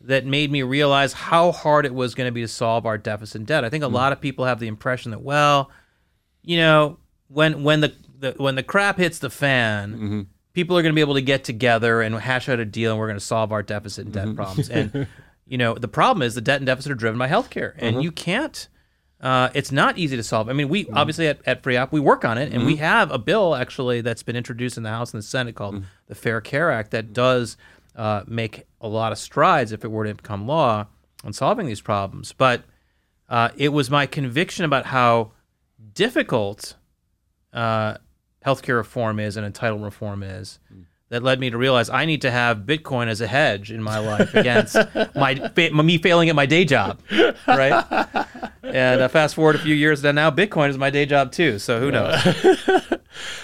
[0.00, 3.46] that made me realize how hard it was going to be to solve our deficit
[3.46, 3.64] debt.
[3.64, 3.92] I think a mm.
[3.92, 5.70] lot of people have the impression that well,
[6.42, 9.92] you know, when when the, the when the crap hits the fan.
[9.92, 10.20] Mm-hmm.
[10.52, 12.98] People are going to be able to get together and hash out a deal, and
[12.98, 14.34] we're going to solve our deficit and debt mm-hmm.
[14.34, 14.68] problems.
[14.68, 15.06] And
[15.50, 18.12] you know, the problem is the debt and deficit are driven by healthcare, and you
[18.12, 18.68] can't.
[19.20, 20.48] Uh, it's not easy to solve.
[20.48, 23.18] I mean, we obviously at, at FREOPP we work on it, and we have a
[23.18, 25.74] bill actually that's been introduced in the House and the Senate called
[26.06, 27.56] the Fair Care Act that does
[27.96, 30.86] uh, make a lot of strides if it were to become law
[31.24, 32.32] on solving these problems.
[32.32, 32.62] But
[33.28, 35.32] uh, it was my conviction about how
[35.92, 36.76] difficult
[37.52, 37.96] uh,
[38.46, 40.60] healthcare reform is and entitlement reform is
[41.10, 43.98] that led me to realize I need to have Bitcoin as a hedge in my
[43.98, 44.76] life against
[45.14, 47.00] my fa- me failing at my day job,
[47.46, 47.84] right?
[48.62, 51.58] and uh, fast forward a few years, then now Bitcoin is my day job too.
[51.58, 52.86] So who knows?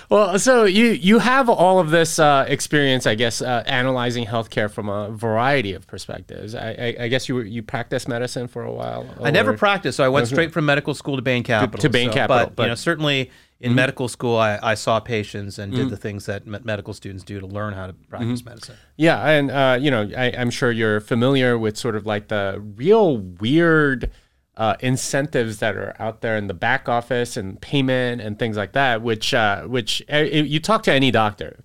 [0.09, 4.71] Well, so you you have all of this uh, experience, I guess, uh, analyzing healthcare
[4.71, 6.55] from a variety of perspectives.
[6.55, 9.07] I, I, I guess you were, you practiced medicine for a while.
[9.21, 11.81] I never practiced, so I went straight from medical school to Bain Capital.
[11.81, 15.01] to Bain so- Capital, but, but- you know, certainly in medical school, I, I saw
[15.01, 18.45] patients and did the things that me- medical students do to learn how to practice
[18.45, 18.77] medicine.
[18.97, 22.63] Yeah, and uh, you know, I, I'm sure you're familiar with sort of like the
[22.77, 24.11] real weird
[24.59, 28.73] uh, incentives that are out there in the back office and payment and things like
[28.73, 29.01] that.
[29.03, 31.61] Which, uh, which uh, you talk to any doctor,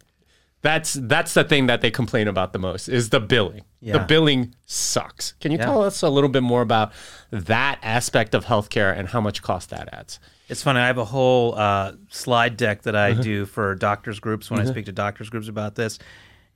[0.62, 3.63] that's that's the thing that they complain about the most is the billing.
[3.82, 5.34] The billing sucks.
[5.39, 5.65] Can you Yeah.
[5.65, 6.91] tell us a little bit more about
[7.32, 10.19] that aspect of healthcare and how much cost that adds?
[10.51, 10.79] It's funny.
[10.79, 13.19] I have a whole uh, slide deck that Uh-huh.
[13.19, 15.97] I do for doctors groups when I speak to doctors groups about this,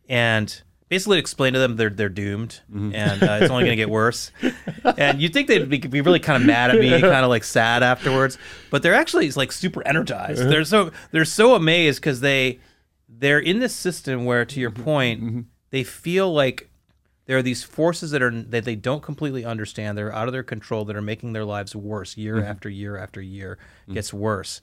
[0.10, 2.94] and basically explain to them they're they're doomed Mm-hmm.
[2.94, 4.32] and uh, it's only going to get worse.
[4.98, 7.44] and you'd think they'd be, be really kind of mad at me, kind of like
[7.44, 8.38] sad afterwards,
[8.70, 10.42] but they're actually like super energized.
[10.42, 10.50] Uh-huh.
[10.50, 12.60] They're so they're so amazed because they
[13.08, 14.84] they're in this system where, to your Mm-hmm.
[14.84, 16.70] point, they feel like
[17.26, 19.98] there are these forces that are that they don't completely understand.
[19.98, 20.86] They're out of their control.
[20.86, 22.48] That are making their lives worse year Mm-hmm.
[22.48, 23.58] after year after year.
[23.90, 23.96] Mm.
[23.96, 24.62] Gets worse,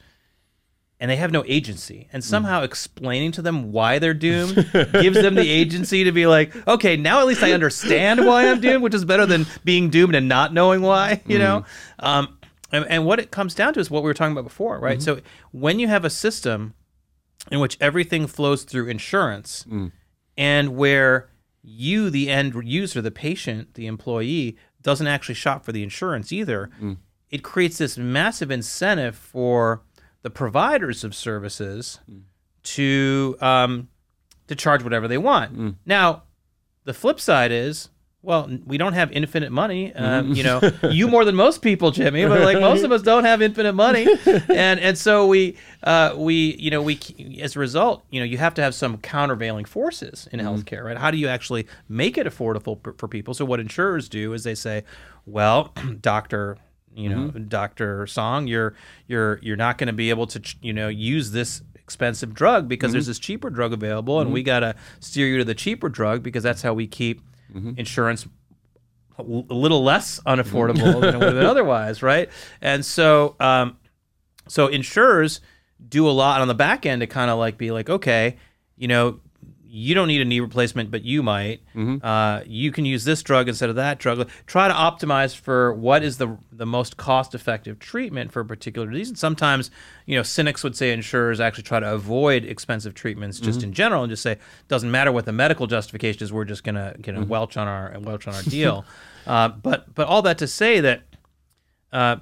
[1.00, 2.08] and they have no agency.
[2.12, 2.26] And mm.
[2.26, 6.96] somehow explaining to them why they're doomed gives them the agency to be like, okay,
[6.96, 10.28] now at least I understand why I'm doomed, which is better than being doomed and
[10.28, 11.22] not knowing why.
[11.32, 11.64] You know.
[12.00, 12.06] Mm.
[12.06, 12.38] Um,
[12.70, 14.98] and, and what it comes down to is what we were talking about before, right?
[14.98, 15.18] Mm-hmm.
[15.18, 15.20] So
[15.50, 16.74] when you have a system
[17.50, 19.66] in which everything flows through insurance
[20.38, 21.28] and where
[21.62, 26.70] you the end user the patient the employee doesn't actually shop for the insurance either.
[26.80, 26.98] Mm.
[27.30, 29.82] It creates this massive incentive for
[30.22, 32.22] the providers of services mm.
[32.64, 33.88] to um,
[34.48, 35.56] to charge whatever they want.
[35.56, 35.76] Mm.
[35.86, 36.24] Now
[36.84, 37.90] the flip side is
[38.22, 40.34] well we don't have infinite money um, mm-hmm.
[40.34, 43.42] you know you more than most people jimmy but like most of us don't have
[43.42, 44.06] infinite money.
[44.48, 46.98] And and so we uh, we you know we
[47.40, 50.48] as a result you know you have to have some countervailing forces in mm-hmm.
[50.48, 50.96] healthcare right?
[50.96, 53.34] How do you actually make it affordable for, for people?
[53.34, 54.84] So what insurers do is they say
[55.26, 56.58] well doctor
[56.94, 57.48] you know mm-hmm.
[57.48, 58.74] dr song you're
[59.06, 62.68] you're you're not going to be able to ch- you know use this expensive drug
[62.68, 65.88] because there's this cheaper drug available and we got to steer you to the cheaper
[65.88, 67.22] drug because that's how we keep
[67.76, 68.26] insurance
[69.18, 72.30] a little less unaffordable than it would have been otherwise, right?
[72.60, 73.76] And so, um,
[74.48, 75.40] so insurers
[75.88, 78.36] do a lot on the back end to kind of like be like, okay,
[78.76, 79.20] you know,
[79.74, 81.62] you don't need a knee replacement, but you might.
[82.04, 84.28] Uh, you can use this drug instead of that drug.
[84.46, 88.86] Try to optimize for what is the the most cost effective treatment for a particular
[88.90, 89.08] disease.
[89.08, 89.70] And sometimes,
[90.04, 94.02] you know, cynics would say insurers actually try to avoid expensive treatments just in general
[94.02, 94.36] and just say
[94.68, 96.30] doesn't matter what the medical justification is.
[96.34, 98.84] We're just gonna gonna welch on our welch on our deal.
[99.26, 101.02] uh, but but all that to say that
[101.92, 102.16] uh,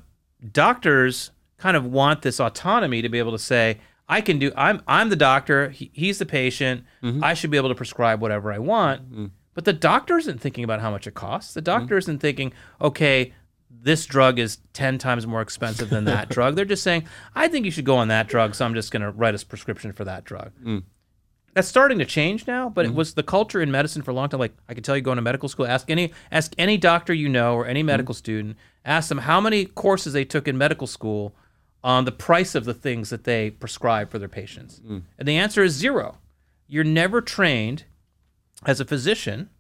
[0.53, 3.79] doctors kind of want this autonomy to be able to say,
[4.11, 4.53] I can do.
[4.57, 5.71] I'm I'm the doctor.
[5.71, 6.85] He, he's the patient.
[7.03, 7.23] Mm-hmm.
[7.23, 9.05] I should be able to prescribe whatever I want.
[9.05, 9.27] Mm-hmm.
[9.55, 11.55] But the doctor isn't thinking about how much it costs.
[11.55, 11.99] The doctor mm-hmm.
[11.99, 13.33] isn't thinking, okay,
[13.71, 16.57] this drug is ten times more expensive than that drug.
[16.57, 19.03] They're just saying, I think you should go on that drug, so I'm just going
[19.03, 20.51] to write a prescription for that drug.
[20.65, 20.83] Mm.
[21.55, 24.29] That's starting to change now, but it was the culture in medicine for a long
[24.29, 24.41] time.
[24.41, 27.29] Like I can tell you, going to medical school, ask any ask any doctor you
[27.29, 31.35] know or any medical student, ask them how many courses they took in medical school
[31.83, 34.99] on the price of the things that they prescribe for their patients, hmm.
[35.19, 36.19] and the answer is zero.
[36.67, 37.85] You're never trained
[38.65, 39.51] as a physician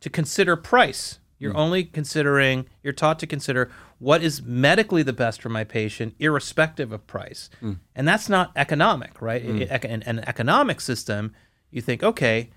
[0.00, 1.18] to consider price.
[1.38, 1.58] You're hmm.
[1.58, 6.92] only considering, you're taught to consider what is medically the best for my patient, irrespective
[6.92, 7.50] of price.
[7.60, 7.74] Hmm.
[7.94, 9.42] And that's not economic, right?
[9.44, 11.34] I- ec- In an economic system,
[11.70, 12.50] you think, okay,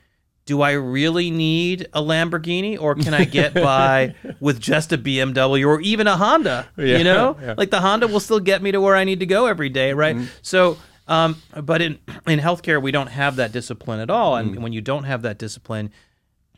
[0.50, 5.64] do I really need a Lamborghini or can I get by with just a BMW
[5.64, 6.68] or even a Honda?
[6.76, 9.46] you know, like the Honda will still get me to where I need to go
[9.46, 10.18] every day, right?
[10.42, 14.74] So, um, but in in healthcare, we don't have that discipline at all, and when
[14.74, 15.92] you don't have that discipline,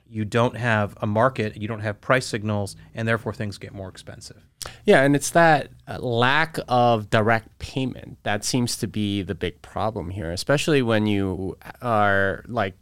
[0.07, 3.89] you don't have a market, you don't have price signals, and therefore things get more
[3.89, 4.41] expensive.
[4.85, 9.61] Yeah, and it's that uh, lack of direct payment that seems to be the big
[9.61, 12.75] problem here, especially when you are like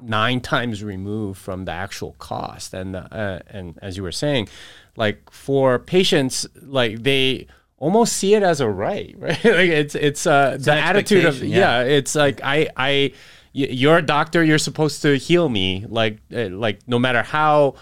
[0.00, 2.74] nine times removed from the actual cost.
[2.74, 4.48] And uh, and as you were saying,
[4.96, 7.46] like for patients, like they
[7.78, 9.44] almost see it as a right, right?
[9.44, 11.82] like it's it's uh, the attitude of yeah.
[11.82, 11.82] yeah.
[11.82, 13.12] It's like I I
[13.52, 17.74] you're a doctor, you're supposed to heal me, like uh, like no matter how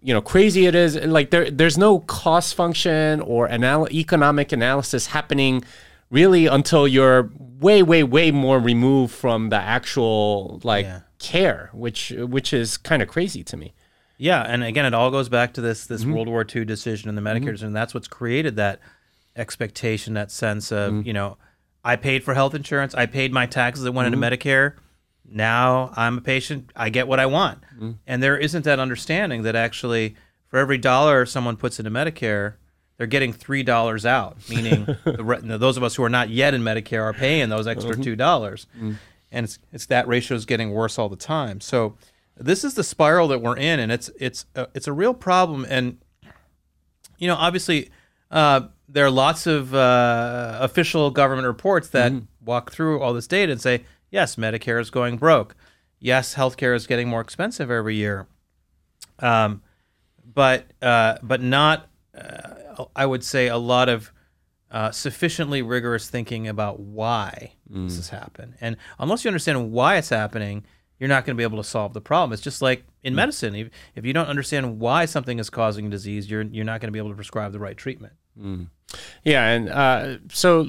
[0.00, 5.06] you know crazy it is like there there's no cost function or anal- economic analysis
[5.06, 5.64] happening
[6.14, 7.30] really until you're
[7.66, 11.00] way way way more removed from the actual like Yeah.
[11.18, 13.74] care which which is kind of crazy to me
[14.16, 16.12] Yeah, and again, it all goes back to this this mm-hmm.
[16.14, 17.66] World War II decision in the Medicare, mm-hmm.
[17.66, 18.78] and that's what's created that
[19.34, 21.06] expectation, that sense of mm-hmm.
[21.08, 21.36] you know,
[21.82, 24.74] I paid for health insurance, I paid my taxes that went into Medicare.
[25.26, 27.58] Now I'm a patient, I get what I want,
[28.06, 30.14] and there isn't that understanding that actually
[30.46, 32.54] for every dollar someone puts into Medicare.
[32.96, 36.54] They're getting three dollars out, meaning the, re- those of us who are not yet
[36.54, 38.66] in Medicare are paying those extra two dollars,
[39.32, 41.60] and it's, it's that ratio is getting worse all the time.
[41.60, 41.96] So
[42.36, 45.66] this is the spiral that we're in, and it's it's a, it's a real problem.
[45.68, 45.98] And
[47.18, 47.90] you know, obviously,
[48.30, 52.12] uh, there are lots of uh, official government reports that
[52.44, 55.56] walk through all this data and say, yes, Medicare is going broke.
[55.98, 58.26] Yes, healthcare is getting more expensive every year.
[59.20, 59.62] Um,
[60.34, 62.53] but uh, but not, uh,
[62.96, 64.12] I would say, a lot of
[64.70, 68.54] uh, sufficiently rigorous thinking about why this has happened.
[68.60, 70.64] And unless you understand why it's happening,
[70.98, 72.32] you're not going to be able to solve the problem.
[72.32, 73.54] It's just like in medicine.
[73.54, 76.88] If, if you don't understand why something is causing a disease, you're you're not going
[76.88, 78.14] to be able to prescribe the right treatment.
[79.24, 80.64] yeah and uh, so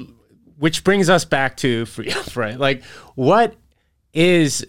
[0.57, 2.83] which brings us back to free right like
[3.15, 3.55] what
[4.13, 4.65] is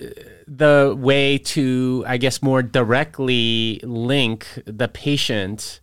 [0.48, 5.80] the way to, I guess, more directly link the patient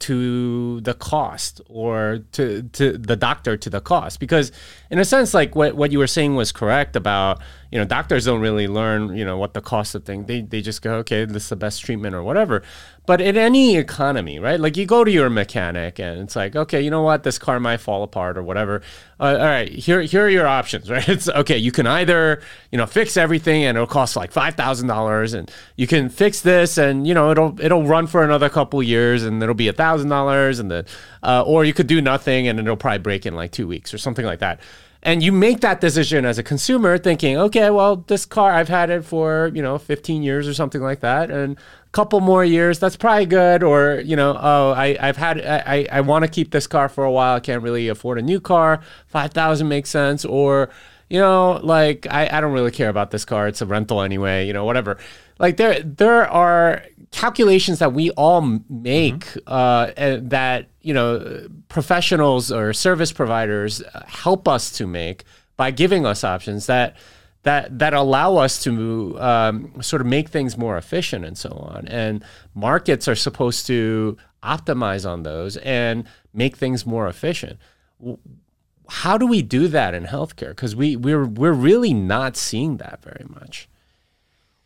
[0.00, 4.18] to the cost or to to the doctor to the cost.
[4.18, 4.50] Because
[4.90, 8.24] in a sense like what, what you were saying was correct about you know doctors
[8.24, 11.24] don't really learn you know what the cost of things they, they just go okay
[11.24, 12.62] this is the best treatment or whatever.
[13.06, 16.80] But in any economy right like you go to your mechanic and it's like okay
[16.80, 18.82] you know what this car might fall apart or whatever.
[19.20, 21.08] Uh, all right here here are your options right?
[21.08, 25.50] It's okay you can either you know fix everything and it'll cost like $5000 and
[25.76, 29.42] you can fix this and you know it'll it'll run for another couple years and
[29.42, 30.84] it'll be $1000 and then
[31.22, 33.98] uh, or you could do nothing and it'll probably break in like two weeks or
[33.98, 34.60] something like that
[35.08, 38.90] and you make that decision as a consumer thinking okay well this car i've had
[38.90, 41.30] it for you know 15 years or something like that.
[41.30, 43.62] And a couple more years that's probably good.
[43.62, 47.04] Or you know oh I, i've had i, I want to keep this car for
[47.04, 47.36] a while.
[47.36, 48.80] I can't really afford a new car.
[49.06, 50.26] 5000 makes sense.
[50.26, 50.68] Or
[51.08, 53.48] you know like I, I don't really care about this car.
[53.48, 54.98] It's a rental anyway you know whatever.
[55.38, 59.40] Like there there are calculations that we all make mm-hmm.
[59.46, 65.24] uh, that you know professionals or service providers help us to make
[65.56, 66.96] by giving us options that
[67.42, 71.86] that that allow us to um, sort of make things more efficient and so on.
[71.88, 77.58] And markets are supposed to optimize on those and make things more efficient.
[78.88, 80.50] How do we do that in healthcare?
[80.50, 83.68] Because we we're we're really not seeing that very much.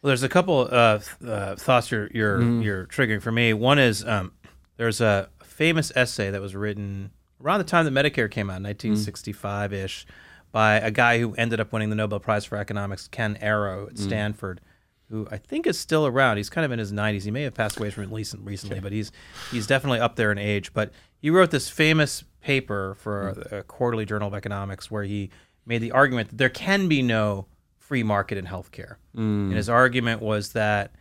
[0.03, 2.65] Well, there's a couple uh, uh, thoughts you're you're, mm.
[2.65, 3.55] you're triggering for me.
[3.55, 4.33] One is um,
[4.77, 9.73] there's a famous essay that was written around the time that Medicare came out, 1965
[9.73, 10.09] ish, mm.
[10.51, 13.95] by a guy who ended up winning the Nobel Prize for Economics, Ken Arrow at
[13.95, 13.99] mm.
[13.99, 14.61] Stanford,
[15.09, 16.37] who I think is still around.
[16.37, 17.23] He's kind of in his 90s.
[17.23, 18.83] He may have passed away from recent recently, okay.
[18.83, 19.13] but he's
[19.53, 20.73] he's definitely up there in age.
[20.73, 23.53] But he wrote this famous paper for mm.
[23.53, 25.31] a, a quarterly journal of economics where he
[25.65, 27.47] made the argument that there can be no
[27.93, 28.95] free market in healthcare.
[29.15, 29.49] Mm.
[29.49, 30.95] And his argument was that,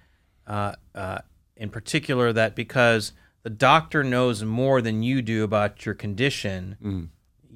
[0.46, 1.20] uh, uh,
[1.56, 7.08] in particular, that because the doctor knows more than you do about your condition, mm.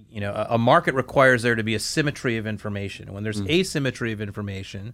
[0.10, 3.12] you know, a, a, market requires there to be a symmetry of information.
[3.12, 3.50] When there's mm.
[3.50, 4.94] asymmetry of information,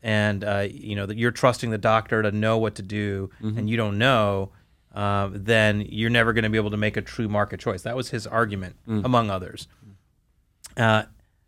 [0.00, 3.58] and uh, you know that you're trusting the doctor to know what to do, mm-hmm.
[3.58, 4.52] and you don't know,
[4.94, 7.82] uh, then you're never going to be able to make a true market choice.
[7.82, 9.04] That was his argument, mm.
[9.04, 9.66] among others.
[10.76, 11.02] Uh,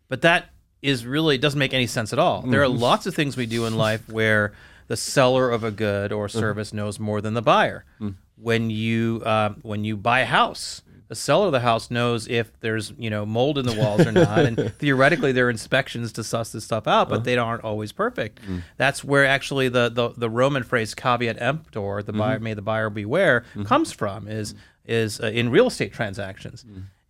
[0.09, 0.49] but that
[0.85, 2.41] is really doesn't make any sense at all.
[2.41, 2.81] There are mm-hmm.
[2.81, 4.53] lots of things we do in life where
[4.87, 6.39] the seller of a good or mm-hmm.
[6.39, 7.85] service knows more than the buyer.
[7.99, 8.15] Mm.
[8.37, 12.51] When you uh, when you buy a house, the seller of the house knows if
[12.59, 16.23] there's you know mold in the walls or not, and theoretically there are inspections to
[16.23, 17.23] suss this stuff out, but uh-huh.
[17.23, 18.41] they aren't always perfect.
[18.45, 18.61] Mm.
[18.77, 22.43] That's where actually the, the the Roman phrase "caveat emptor," the buyer mm-hmm.
[22.43, 23.63] may the buyer beware, mm-hmm.
[23.63, 24.27] comes from.
[24.27, 24.53] Is
[24.85, 26.65] is uh, in real estate transactions.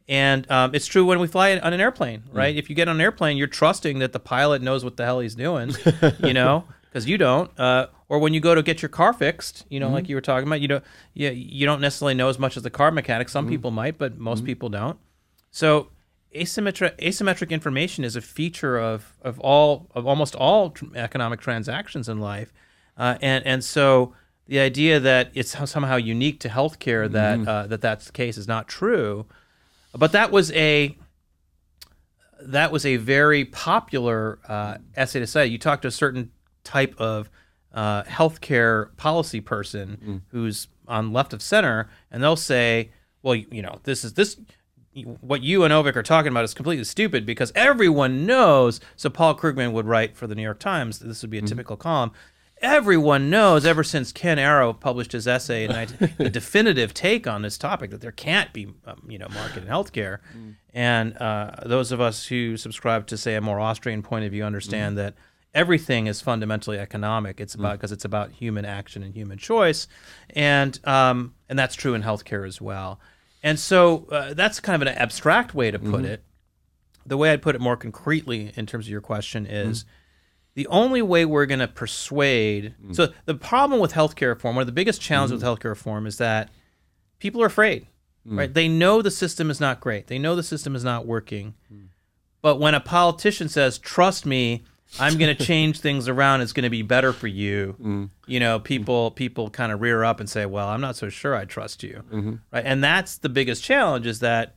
[0.07, 0.13] Mm.
[0.13, 2.37] And um, it's true when we fly on an airplane, mm.
[2.37, 2.55] right?
[2.55, 2.59] Mm.
[2.59, 5.19] If you get on an airplane, you're trusting that the pilot knows what the hell
[5.19, 5.73] he's doing,
[6.23, 7.51] you know, because you don't.
[7.59, 9.95] Uh, or when you go to get your car fixed, you know, mm-hmm.
[9.95, 12.63] like you were talking about, you don't, you, you don't necessarily know as much as
[12.63, 13.29] the car mechanic.
[13.29, 13.53] Some mm-hmm.
[13.53, 14.47] people might, but most mm-hmm.
[14.47, 14.99] people don't.
[15.51, 15.89] So
[16.35, 22.09] asymmetric asymmetric information is a feature of of all of almost all tr- economic transactions
[22.09, 22.51] in life,
[22.97, 24.13] uh, and and so
[24.47, 27.47] the idea that it's somehow unique to healthcare that mm-hmm.
[27.47, 29.25] uh, that that's the case is not true.
[29.97, 30.97] But that was a
[32.41, 35.47] that was a very popular uh, essay to say.
[35.47, 36.31] You talk to a certain
[36.63, 37.29] type of
[37.73, 40.21] uh, healthcare policy person mm.
[40.29, 44.37] who's on left of center, and they'll say, "Well, you, you know, this is this."
[45.19, 48.79] What you and Avik are talking about is completely stupid because everyone knows.
[48.95, 50.99] So Paul Krugman would write for the New York Times.
[50.99, 52.11] This would be a mm typical column
[52.61, 57.57] everyone knows ever since Ken Arrow published his essay and the definitive take on this
[57.57, 60.19] topic that there can't be um, you know market in healthcare.
[60.35, 60.55] Mm.
[60.73, 64.43] And uh, those of us who subscribe to say a more Austrian point of view
[64.43, 64.97] understand mm.
[64.97, 65.13] that
[65.53, 67.39] everything is fundamentally economic.
[67.39, 67.95] It's about because mm.
[67.95, 69.87] it's about human action and human choice,
[70.31, 72.99] and um, and that's true in healthcare as well.
[73.43, 76.05] And so uh, that's kind of an abstract way to put mm-hmm.
[76.05, 76.23] it.
[77.05, 79.83] The way I'd put it more concretely in terms of your question is.
[79.83, 79.87] Mm
[80.55, 82.73] the only way we're going to persuade.
[82.83, 82.95] Mm.
[82.95, 85.43] So the problem with healthcare reform, one of the biggest challenges mm.
[85.43, 86.49] with healthcare reform, is that
[87.19, 87.87] people are afraid.
[88.27, 88.37] Mm.
[88.37, 88.53] Right?
[88.53, 90.07] They know the system is not great.
[90.07, 91.53] They know the system is not working.
[91.71, 91.89] Mm.
[92.41, 94.63] But when a politician says, "Trust me,"
[94.99, 96.41] I'm going to change things around.
[96.41, 97.75] It's going to be better for you.
[97.81, 98.09] Mm.
[98.25, 101.35] You know, people people kind of rear up and say, "Well, I'm not so sure
[101.35, 102.35] I trust you." Mm-hmm.
[102.51, 102.65] Right?
[102.65, 104.55] And that's the biggest challenge is that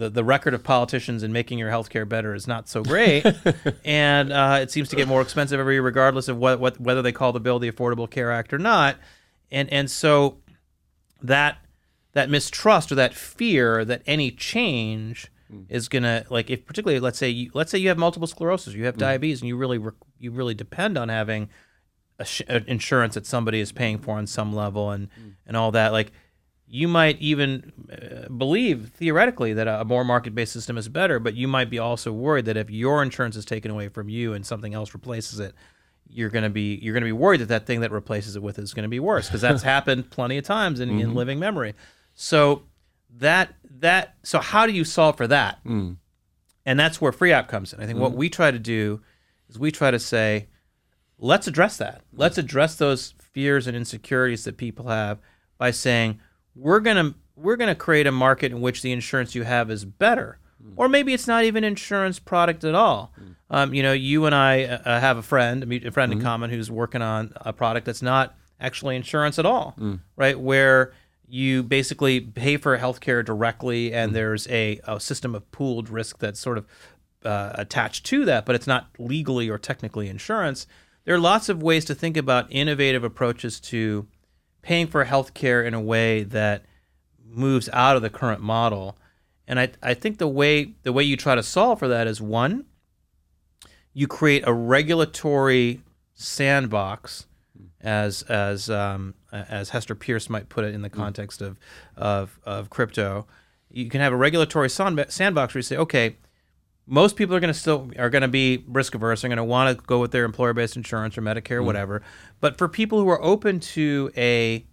[0.00, 3.24] the, the record of politicians in making your health care better is not so great,
[3.84, 7.02] and uh, it seems to get more expensive every year, regardless of what, what whether
[7.02, 8.96] they call the bill the Affordable Care Act or not.
[9.50, 10.38] And and so
[11.22, 11.58] that
[12.14, 15.62] that mistrust or that fear that any change hmm.
[15.68, 18.86] is gonna like if particularly let's say you, let's say you have multiple sclerosis, you
[18.86, 19.00] have hmm.
[19.00, 21.50] diabetes, and you really re- you really depend on having
[22.18, 25.30] a sh- insurance that somebody is paying for on some level and hmm.
[25.46, 26.10] and all that like
[26.72, 31.48] you might even uh, believe theoretically that a more market-based system is better but you
[31.48, 34.74] might be also worried that if your insurance is taken away from you and something
[34.74, 35.54] else replaces it
[36.12, 38.42] you're going to be you're going to be worried that that thing that replaces it
[38.42, 41.16] with is going to be worse because that's happened plenty of times in, in mm-hmm.
[41.16, 41.74] living memory.
[42.14, 42.64] So
[43.16, 45.62] that that so how do you solve for that?
[45.64, 45.96] Mm.
[46.66, 47.80] And that's where FREOPP comes in.
[47.80, 48.18] I think what mm-hmm.
[48.18, 49.00] we try to do
[49.48, 50.48] is we try to say
[51.18, 52.02] let's address that.
[52.12, 55.18] Let's address those fears and insecurities that people have
[55.58, 56.20] by saying
[56.54, 60.38] we're gonna we're gonna create a market in which the insurance you have is better,
[60.76, 63.12] or maybe it's not even insurance product at all.
[63.50, 66.70] Um, you know, you and I uh, have a friend, a friend in common, who's
[66.70, 69.74] working on a product that's not actually insurance at all,
[70.16, 70.38] right?
[70.38, 70.92] Where
[71.26, 76.38] you basically pay for healthcare directly, and there's a, a system of pooled risk that's
[76.40, 76.66] sort of
[77.24, 80.66] uh, attached to that, but it's not legally or technically insurance.
[81.04, 84.06] There are lots of ways to think about innovative approaches to
[84.62, 86.64] paying for healthcare in a way that
[87.24, 88.96] moves out of the current model.
[89.46, 92.20] And I, I think the way the way you try to solve for that is
[92.20, 92.66] one,
[93.92, 95.80] you create a regulatory
[96.14, 97.26] sandbox,
[97.80, 101.58] as as um, as Hester Peirce might put it in the context of
[101.96, 103.26] of of crypto.
[103.70, 106.16] You can have a regulatory sandbox where you say, okay,
[106.90, 109.24] most people are going to still are going to be risk averse.
[109.24, 112.02] Are going to want to go with their employer based insurance or Medicare, or whatever.
[112.40, 114.66] But for people who are open to a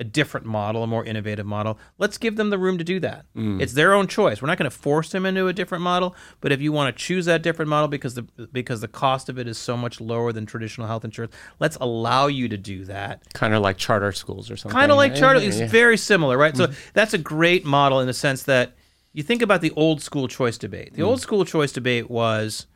[0.00, 3.26] a different model, a more innovative model, let's give them the room to do that.
[3.36, 3.60] Mm.
[3.60, 4.40] It's their own choice.
[4.40, 6.14] We're not going to force them into a different model.
[6.40, 9.38] But if you want to choose that different model because the because the cost of
[9.38, 13.22] it is so much lower than traditional health insurance, let's allow you to do that
[13.34, 14.78] Kind of like charter schools or something.
[14.78, 15.40] kind of like Yeah, charter.
[15.40, 16.56] yeah, It's very similar, right?
[16.56, 16.92] So mm.
[16.92, 18.76] that's a great model in the sense that
[19.18, 20.94] you think about the old school choice debate.
[20.94, 21.08] The hmm.
[21.08, 22.68] old school choice debate was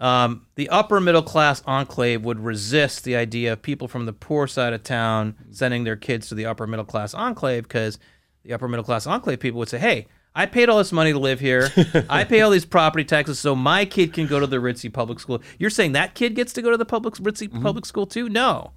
[0.00, 4.48] um, the upper middle class enclave would resist the idea of people from the poor
[4.48, 8.00] side of town sending their kids to the upper middle class enclave because
[8.42, 11.18] the upper middle class enclave people would say, "Hey." I paid all this money to
[11.18, 11.70] live here.
[12.08, 15.18] I pay all these property taxes so my kid can go to the ritzy public
[15.18, 15.42] school.
[15.58, 17.60] You're saying that kid gets to go to the public ritzy mm-hmm.
[17.60, 18.28] public school too?
[18.28, 18.70] No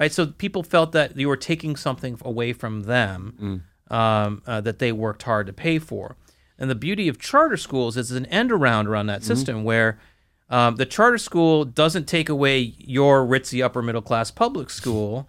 [0.00, 0.10] right?
[0.10, 3.60] So people felt that you were taking something away from them mm.
[3.90, 6.16] Um, uh, that they worked hard to pay for.
[6.58, 9.98] And the beauty of charter schools is an end around around that system where
[10.50, 15.28] um, the charter school doesn't take away your ritzy upper middle class public school,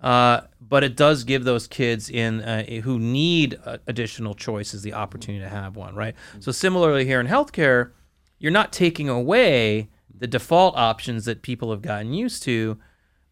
[0.00, 4.94] uh, but it does give those kids in uh, who need uh, additional choices the
[4.94, 6.14] opportunity to have one, right?
[6.40, 7.92] So similarly here in healthcare,
[8.38, 12.78] you're not taking away the default options that people have gotten used to,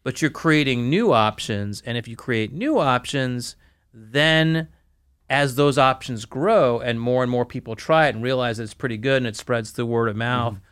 [0.03, 1.81] but you're creating new options.
[1.85, 3.55] And if you create new options,
[3.93, 4.69] then
[5.29, 8.97] as those options grow and more and more people try it and realize it's pretty
[8.97, 10.63] good and it spreads through word of mouth, mm-hmm.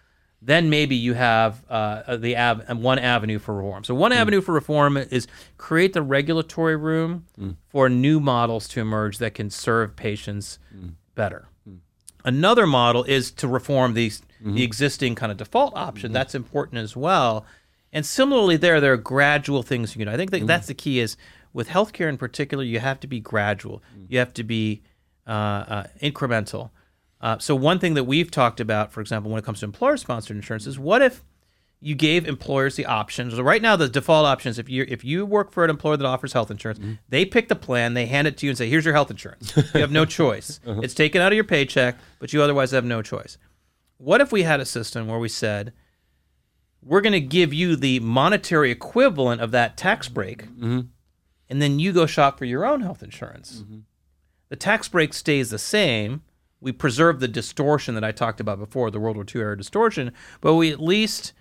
[0.42, 3.84] then maybe you have uh, the av- one avenue for reform.
[3.84, 4.18] So one mm.
[4.18, 7.56] avenue for reform is create the regulatory room mm.
[7.70, 10.94] for new models to emerge that can serve patients mm.
[11.16, 11.48] better.
[12.24, 14.54] Another model is to reform the mm-hmm.
[14.56, 16.10] the existing kind of default option.
[16.10, 16.14] Mm-hmm.
[16.14, 17.46] That's important as well.
[17.94, 20.08] And similarly, there there are gradual things you can.
[20.08, 20.14] do.
[20.14, 21.00] I think that that's the key.
[21.00, 21.18] Is
[21.54, 23.82] with healthcare in particular, you have to be gradual.
[24.10, 24.82] You have to be
[25.28, 26.72] uh, uh, incremental.
[27.20, 30.36] Uh, so one thing that we've talked about, for example, when it comes to employer-sponsored
[30.36, 31.24] insurance, is what if
[31.84, 33.36] you gave employers the options.
[33.36, 35.98] So right now, the default option is if you if you work for an employer
[35.98, 36.80] that offers health insurance,
[37.10, 39.56] they pick the plan, they hand it to you, and say, "Here's your health insurance.
[39.56, 40.60] You have no choice.
[40.66, 43.38] It's taken out of your paycheck, but you otherwise have no choice."
[43.98, 45.74] What if we had a system where we said,
[46.84, 50.46] "We're going to give you the monetary equivalent of that tax break,
[51.52, 53.80] and then you go shop for your own health insurance." Mm-hmm.
[54.50, 56.24] The tax break stays the same.
[56.60, 60.12] We preserve the distortion that I talked about before, the World War II era distortion,
[60.42, 61.34] but we at least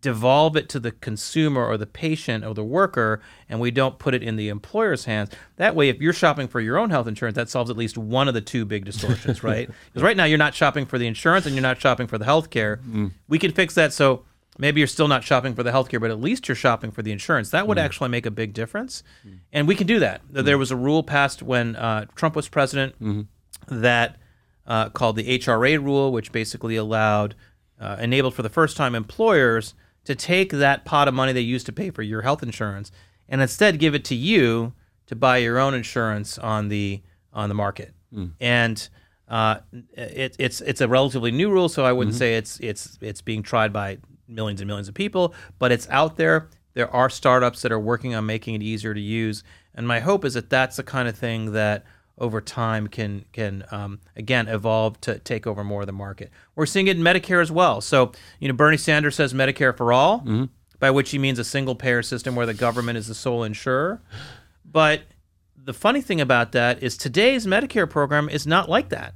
[0.00, 4.14] devolve it to the consumer or the patient or the worker and we don't put
[4.14, 5.30] it in the employer's hands.
[5.56, 8.28] That way if you're shopping for your own health insurance that solves at least one
[8.28, 9.68] of the two big distortions right?
[9.86, 12.24] Because right now you're not shopping for the insurance and you're not shopping for the
[12.24, 13.10] health care mm.
[13.28, 13.92] we can fix that.
[13.92, 14.24] So
[14.58, 17.02] maybe you're still not shopping for the health care but at least you're shopping for
[17.02, 17.50] the insurance.
[17.50, 19.02] That would actually make a big difference.
[19.52, 20.20] And we can do that.
[20.30, 22.94] There was a rule passed when uh, trump was president
[23.68, 24.16] that
[24.66, 27.34] uh, called the HRA rule, which basically allowed,
[27.80, 31.66] uh, enabled for the first time employers to take that pot of money they used
[31.66, 32.90] to pay for your health insurance
[33.28, 34.72] and instead give it to you
[35.06, 37.00] to buy your own insurance on the
[37.32, 37.92] on the market.
[38.40, 38.88] And
[39.28, 39.58] uh,
[39.92, 43.42] it, it's it's a relatively new rule, so I wouldn't say it's it's it's being
[43.42, 43.98] tried by
[44.28, 46.48] millions and millions of people, but it's out there.
[46.74, 49.42] There are startups that are working on making it easier to use,
[49.74, 51.84] and my hope is that that's the kind of thing that
[52.18, 56.30] over time can can um, again evolve to take over more of the market.
[56.54, 57.80] We're seeing it in Medicare as well.
[57.80, 60.22] So you know Bernie Sanders says Medicare for all,
[60.78, 64.00] by which he means a single payer system where the government is the sole insurer.
[64.64, 65.02] But
[65.56, 69.14] the funny thing about that is today's Medicare program is not like that.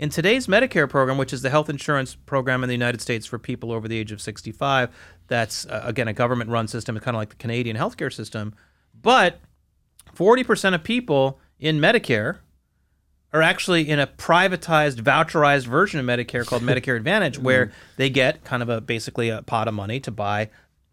[0.00, 3.38] In today's Medicare program, which is the health insurance program in the United States for
[3.38, 4.88] people over the age of 65,
[5.28, 8.54] that's uh, again a government run system, kind of like the Canadian healthcare system.
[8.94, 9.40] But
[10.16, 12.38] 40% of people in Medicare
[13.34, 18.42] are actually in a privatized, voucherized version of Medicare called Medicare Advantage, where they get
[18.42, 20.48] kind of a basically a pot of money to buy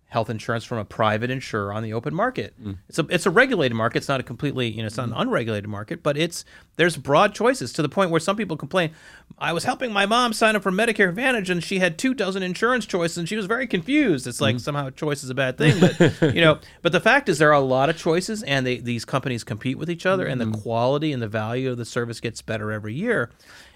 [0.09, 2.53] health insurance from a private insurer on the open market.
[2.63, 2.77] Mm.
[2.87, 3.97] It's a it's a regulated market.
[3.97, 5.21] It's not a completely you know it's not an mm.
[5.21, 6.45] unregulated market, but it's
[6.77, 8.91] there's broad choices to the point where some people complain.
[9.37, 12.41] I was helping my mom sign up for Medicare Advantage, and she had two dozen
[12.41, 14.27] insurance choices, and she was very confused.
[14.27, 14.61] It's like mm.
[14.61, 16.59] somehow choice is a bad thing, but you know.
[16.81, 19.77] But the fact is, there are a lot of choices, and they, these companies compete
[19.77, 20.61] with each other, and the mm-hmm.
[20.61, 23.29] quality and the value of the service gets better every year.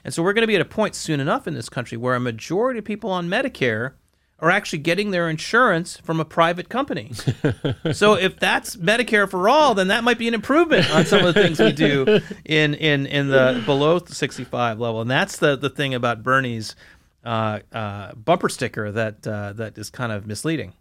[0.06, 2.16] And so we're going to be at a point soon enough in this country where
[2.16, 3.94] a majority of people on Medicare
[4.42, 7.12] are actually getting their insurance from a private company.
[7.94, 11.34] so if that's Medicare for all, then that might be an improvement on some of
[11.34, 15.02] the things we do in in in the below 65 level.
[15.02, 16.76] And that's the the thing about Bernie's
[17.24, 20.74] uh, uh, bumper sticker that uh, that is kind of misleading.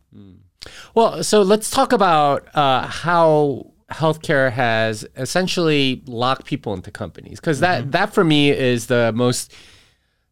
[0.95, 7.61] Well, so let's talk about uh, how healthcare has essentially locked people into companies because
[7.61, 9.53] that that for me is the most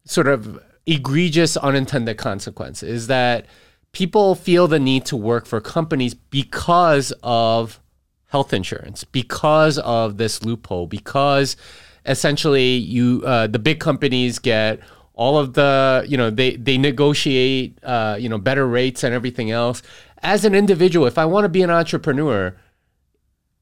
[0.05, 3.45] sort of egregious unintended consequence is that
[3.91, 7.79] people feel the need to work for companies because of
[8.27, 11.55] health insurance because of this loophole because
[12.05, 14.79] essentially you uh, the big companies get
[15.13, 19.51] all of the you know they they negotiate uh, you know better rates and everything
[19.51, 19.81] else.
[20.21, 22.55] As an individual if i want to be an entrepreneur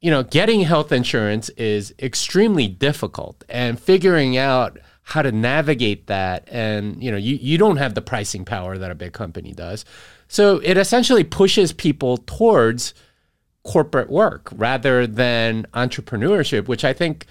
[0.02, 6.48] you know getting health insurance is extremely difficult and figuring out how to navigate that.
[6.52, 9.86] And you know you, you don't have the pricing power that a big company does.
[10.28, 12.94] So it essentially pushes people towards
[13.64, 17.26] corporate work rather than entrepreneurship which i think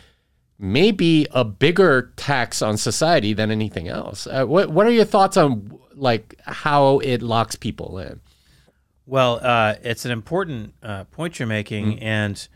[0.59, 4.27] may be a bigger tax on society than anything else.
[4.27, 8.21] Uh, what, what are your thoughts on like how it locks people in?
[9.07, 12.49] Well, uh, it's an important uh, point you're making, and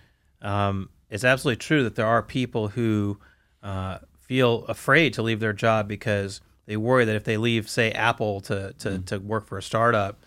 [0.43, 3.19] um, it's absolutely true that there are people who
[3.63, 3.99] uh,
[4.31, 8.41] feel afraid to leave their job because they worry that if they leave, say, Apple
[8.43, 9.07] to to, mm.
[9.07, 10.25] to work for a startup,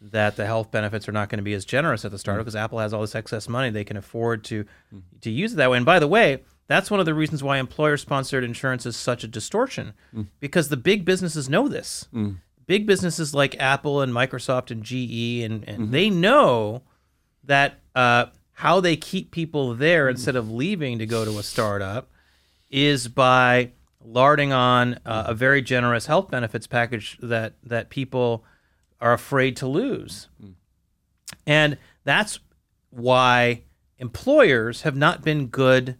[0.00, 2.44] that the health benefits are not going to be as generous at the startup mm.
[2.46, 5.02] because Apple has all this excess money they can afford to mm.
[5.20, 5.76] to use it that way.
[5.76, 9.28] And by the way, that's one of the reasons why employer-sponsored insurance is such a
[9.28, 9.92] distortion
[10.40, 12.08] because the big businesses know this.
[12.66, 15.90] Big businesses like Apple and Microsoft and GE, and, and mm-hmm.
[15.90, 16.84] they know
[17.44, 22.08] that uh, how they keep people there instead of leaving to go to a startup
[22.72, 23.70] is by
[24.00, 25.38] larding on uh, a mm-hmm.
[25.38, 28.44] very generous health benefits package that that people
[29.00, 30.54] are afraid to lose, mm.
[31.46, 32.40] and that's
[32.90, 33.62] why
[33.98, 35.96] employers have not been good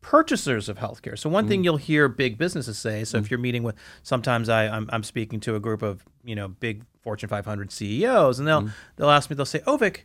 [0.00, 1.18] purchasers of healthcare.
[1.18, 1.64] So one thing mm.
[1.64, 3.04] you'll hear big businesses say.
[3.04, 3.30] So if mm.
[3.30, 6.84] you're meeting with, sometimes I I'm, I'm speaking to a group of you know big
[7.02, 10.00] Fortune 500 CEOs, and they'll they'll ask me, they'll say, oh, Avik,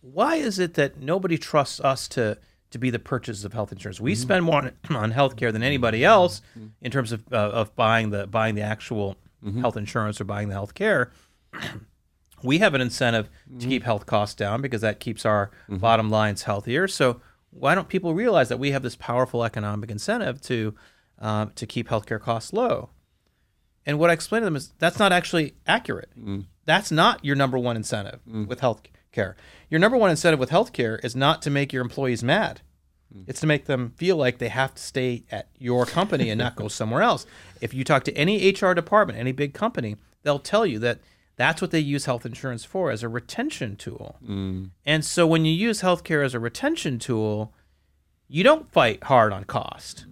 [0.00, 2.38] why is it that nobody trusts us to
[2.70, 4.00] to be the purchasers of health insurance?
[4.00, 4.22] We mm-hmm.
[4.22, 6.06] spend more on, on healthcare than anybody mm-hmm.
[6.06, 6.68] else mm-hmm.
[6.80, 9.16] in terms of uh, of buying the buying the actual
[9.60, 11.12] health insurance or buying the health care.
[12.42, 16.42] we have an incentive to keep health costs down because that keeps our bottom lines
[16.42, 16.88] healthier.
[16.88, 20.74] So why don't people realize that we have this powerful economic incentive to
[21.20, 22.90] uh, to keep healthcare costs low?
[23.84, 26.10] And what I explain to them is that's not actually accurate.
[26.18, 26.46] Mm.
[26.64, 28.48] That's not your number one incentive mm.
[28.48, 28.60] with
[29.12, 29.34] healthcare.
[29.68, 32.60] Your number one incentive with healthcare is not to make your employees mad.
[33.12, 33.22] Hmm.
[33.26, 36.56] It's to make them feel like they have to stay at your company and not
[36.56, 37.26] go somewhere else.
[37.60, 41.00] If you talk to any HR department, any big company, they'll tell you that
[41.36, 44.16] that's what they use health insurance for as a retention tool.
[44.24, 44.66] Hmm.
[44.84, 47.52] And so when you use healthcare as a retention tool,
[48.28, 50.06] you don't fight hard on cost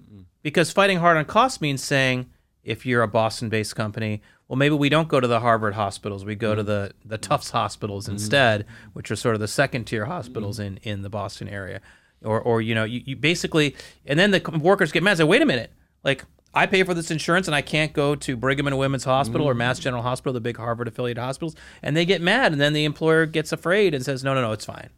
[0.45, 2.31] because fighting hard on cost means saying
[2.63, 4.23] if you're a Boston-based company,
[4.55, 6.25] well, maybe we don't go to the Harvard hospitals.
[6.25, 6.71] We go to mm-hmm.
[6.71, 7.57] the the Tufts mm-hmm.
[7.57, 8.13] hospitals mm-hmm.
[8.13, 11.81] instead, which are sort of the second-tier hospitals in in the Boston area.
[12.23, 13.75] Or or you know, you, you basically,
[14.07, 15.11] and then the workers get mad.
[15.11, 15.73] and Say, wait a minute,
[16.05, 16.25] like
[16.55, 19.55] I pay for this insurance and I can't go to Brigham and Women's Hospital or
[19.55, 19.83] Mass mm.
[19.83, 23.27] General Hospital, the big Harvard affiliated hospitals, and they get mad, and then the employer
[23.27, 24.91] gets afraid and says, no, no, no, it's fine.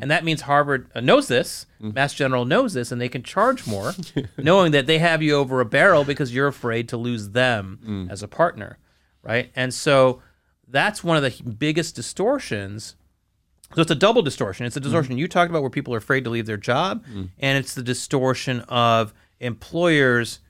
[0.00, 1.94] And that means Harvard uh, knows this, mm.
[1.94, 3.92] Mass General knows this, and they can charge more,
[4.38, 8.10] knowing that they have you over a barrel because you're afraid to lose them mm.
[8.10, 8.78] as a partner,
[9.24, 9.50] right?
[9.56, 10.22] And so
[10.68, 12.96] that's one of the biggest distortions.
[13.74, 14.66] So it's a double distortion.
[14.66, 15.20] It's a distortion mm-hmm.
[15.20, 17.28] you talked about where people are afraid to leave their job, mm.
[17.40, 20.40] and it's the distortion of employers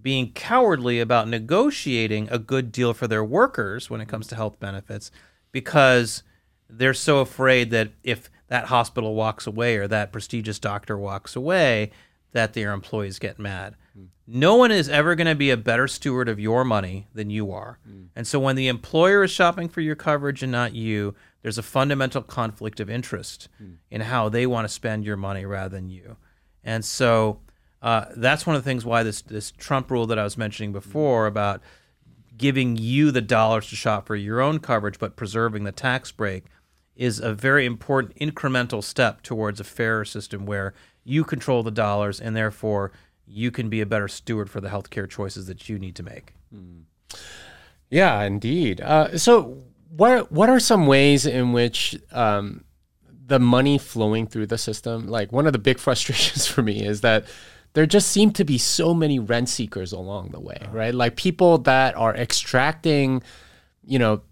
[0.00, 4.58] being cowardly about negotiating a good deal for their workers when it comes to health
[4.58, 5.10] benefits
[5.52, 6.22] because
[6.68, 11.90] they're so afraid that if that hospital walks away or that prestigious doctor walks away,
[12.32, 13.76] that their employees get mad.
[13.98, 14.08] Mm.
[14.26, 17.52] No one is ever going to be a better steward of your money than you
[17.52, 17.78] are.
[17.88, 18.08] Mm.
[18.16, 21.62] And so when the employer is shopping for your coverage and not you, there's a
[21.62, 23.76] fundamental conflict of interest mm.
[23.90, 26.16] in how they want to spend your money rather than you.
[26.64, 27.40] And so
[27.82, 30.72] uh, that's one of the things why this this Trump rule that I was mentioning
[30.72, 31.60] before about
[32.36, 36.44] giving you the dollars to shop for your own coverage but preserving the tax break
[36.94, 40.74] is a very important incremental step towards a fairer system where
[41.04, 42.92] you control the dollars and therefore
[43.26, 46.34] you can be a better steward for the healthcare choices that you need to make.
[46.54, 46.82] Mm.
[47.90, 48.80] Yeah, indeed.
[48.80, 49.62] Uh, so,
[49.94, 52.64] what what are some ways in which um,
[53.26, 55.08] the money flowing through the system?
[55.08, 57.26] Like one of the big frustrations for me is that
[57.74, 60.94] there just seem to be so many rent seekers along the way, right?
[60.94, 63.22] Like people that are extracting,
[63.84, 64.22] you know,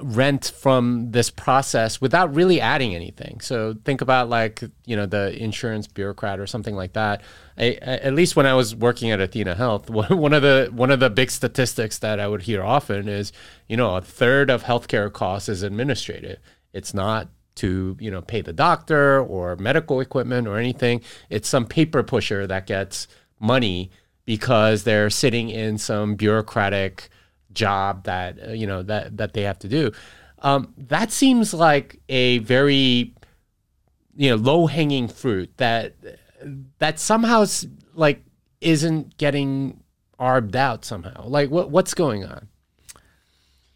[0.00, 3.40] rent from this process without really adding anything.
[3.40, 7.22] So think about like, you know, the insurance bureaucrat or something like that.
[7.56, 11.10] I, at least when I was working at athenahealth, one of the one of the
[11.10, 13.32] big statistics that I would hear often is,
[13.68, 16.38] you know, a third of healthcare costs is administrative.
[16.72, 21.00] It's not to you know pay the doctor or medical equipment or anything.
[21.28, 23.08] It's some paper pusher that gets
[23.40, 23.90] money
[24.24, 27.10] because they're sitting in some bureaucratic
[27.58, 29.92] job that uh, you know that that they have to do.
[30.40, 33.14] Um, that seems like a very
[34.16, 35.94] you know low hanging fruit that
[36.78, 37.44] that somehow
[37.94, 38.22] like
[38.60, 39.82] isn't getting
[40.18, 41.26] arbed out somehow.
[41.26, 42.48] Like what what's going on?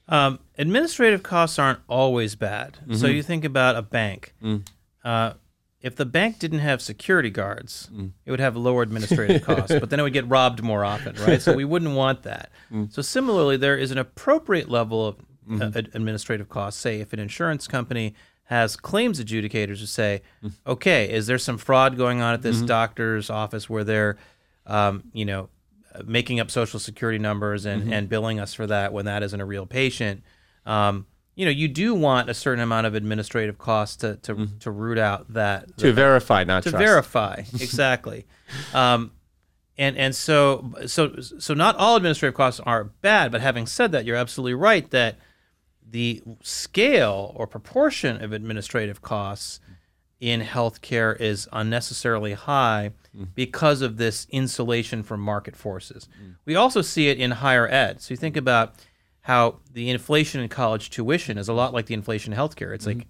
[0.08, 2.78] Um, administrative costs aren't always bad.
[2.82, 2.94] Mm-hmm.
[2.94, 4.34] So you think about a bank.
[4.42, 4.66] Mm.
[5.04, 5.34] Uh,
[5.82, 8.12] if the bank didn't have security guards, mm.
[8.24, 11.42] it would have lower administrative costs, but then it would get robbed more often, right?
[11.42, 12.50] So we wouldn't want that.
[12.70, 12.92] Mm.
[12.92, 15.16] So similarly, there is an appropriate level of
[15.48, 15.62] mm-hmm.
[15.62, 16.80] uh, administrative costs.
[16.80, 18.14] Say, if an insurance company
[18.44, 20.52] has claims adjudicators who say, mm.
[20.66, 22.66] okay, is there some fraud going on at this mm-hmm.
[22.66, 24.16] doctor's office where they're,
[24.66, 25.48] um, you know,
[26.04, 27.92] making up social security numbers and, mm-hmm.
[27.92, 30.22] and billing us for that when that isn't a real patient?
[30.64, 34.58] Um, you know, you do want a certain amount of administrative costs to to, mm-hmm.
[34.58, 36.84] to root out that to verify, not to trust.
[36.84, 38.26] verify exactly.
[38.74, 39.12] um,
[39.78, 44.04] and and so so so not all administrative costs are bad, but having said that,
[44.04, 45.16] you're absolutely right that
[45.88, 49.60] the scale or proportion of administrative costs
[50.20, 53.26] in healthcare is unnecessarily high mm.
[53.34, 56.08] because of this insulation from market forces.
[56.22, 56.36] Mm.
[56.44, 58.00] We also see it in higher ed.
[58.00, 58.76] So you think about
[59.22, 62.74] how the inflation in college tuition is a lot like the inflation in healthcare.
[62.74, 63.00] It's mm-hmm.
[63.00, 63.08] like,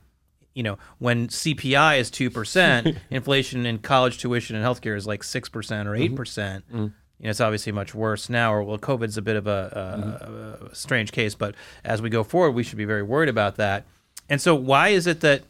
[0.55, 5.87] you know, when CPI is 2%, inflation in college tuition and healthcare is like 6%
[5.87, 6.03] or 8.
[6.03, 6.15] Mm-hmm.
[6.15, 6.87] percent mm hmm
[7.19, 9.99] You know, it's obviously much worse now, or well, COVID's a bit of a, a,
[9.99, 10.67] mm-hmm.
[10.67, 11.55] a strange case, but
[11.85, 13.87] as we go forward, we should be very worried about that.
[14.29, 15.45] And so, why is it that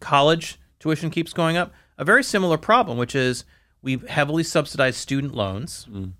[0.00, 1.72] college tuition keeps going up?
[1.98, 3.44] A very similar problem, which is
[3.82, 5.86] we've heavily subsidize student loans.
[5.90, 6.12] Mm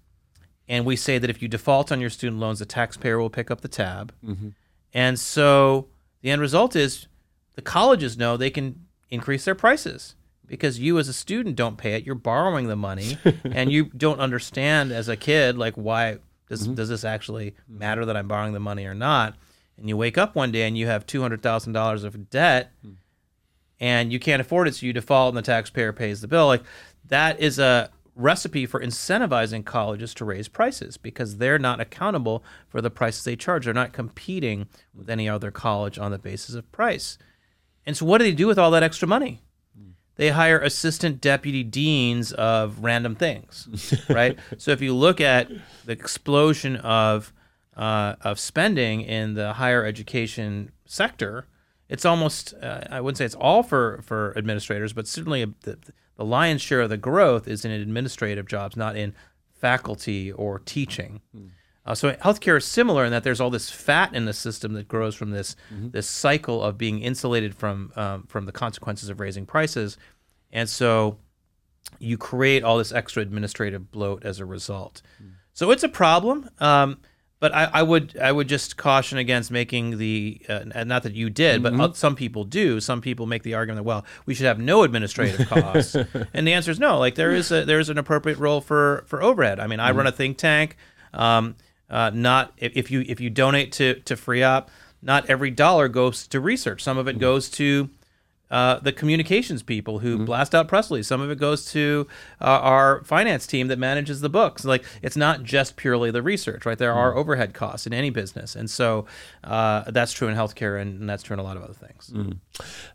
[0.68, 3.50] and we say that if you default on your student loans, the taxpayer will pick
[3.50, 4.12] up the tab.
[4.24, 4.48] Mm-hmm.
[4.92, 5.88] And so
[6.22, 7.06] the end result is
[7.54, 10.14] the colleges know they can increase their prices
[10.46, 12.04] because you as a student don't pay it.
[12.04, 16.74] You're borrowing the money, and you don't understand as a kid like why does mm-hmm.
[16.74, 19.34] does this actually matter that I'm borrowing the money or not?
[19.76, 22.72] And you wake up one day and you have two hundred thousand dollars of debt,
[22.84, 22.94] mm.
[23.80, 26.46] and you can't afford it, so you default, and the taxpayer pays the bill.
[26.46, 26.62] Like
[27.08, 32.80] that is a recipe for incentivizing colleges to raise prices because they're not accountable for
[32.80, 33.66] the prices they charge.
[33.66, 37.18] They're not competing with any other college on the basis of price.
[37.84, 39.42] And so, what do they do with all that extra money?
[40.16, 44.38] They hire assistant deputy deans of random things, right?
[44.56, 45.50] so, if you look at
[45.84, 47.32] the explosion of
[47.76, 51.46] uh, of spending in the higher education sector,
[51.88, 55.78] it's almost uh, I wouldn't say it's all for for administrators, but certainly the,
[56.16, 59.14] the lion's share of the growth is in administrative jobs, not in
[59.52, 61.20] faculty or teaching.
[61.36, 61.50] Mm.
[61.84, 64.88] Uh, so healthcare is similar in that there's all this fat in the system that
[64.88, 65.90] grows from this mm-hmm.
[65.90, 69.96] this cycle of being insulated from um, from the consequences of raising prices,
[70.50, 71.18] and so
[72.00, 75.00] you create all this extra administrative bloat as a result.
[75.22, 75.30] Mm.
[75.52, 76.50] So it's a problem.
[76.58, 76.98] Um,
[77.38, 81.28] but I, I, would I would just caution against making the uh, not that you
[81.28, 81.76] did, mm-hmm.
[81.76, 82.80] but some people do.
[82.80, 86.52] Some people make the argument that well, we should have no administrative costs, and the
[86.52, 86.98] answer is no.
[86.98, 89.60] Like there is a there is an appropriate role for for overhead.
[89.60, 89.98] I mean, I mm-hmm.
[89.98, 90.76] run a think tank.
[91.12, 91.56] Um,
[91.88, 94.68] uh, not if, if, you if you donate to to FREOPP,
[95.02, 96.82] not every dollar goes to research.
[96.82, 97.20] Some of it mm-hmm.
[97.20, 97.90] goes to
[98.50, 101.08] uh, the communications people who blast out press releases.
[101.08, 102.06] Some of it goes to
[102.40, 104.64] uh, our finance team that manages the books.
[104.64, 106.78] Like it's not just purely the research, right?
[106.78, 109.06] There are overhead costs in any business, and so
[109.44, 112.12] uh, that's true in healthcare, and, and that's true in a lot of other things.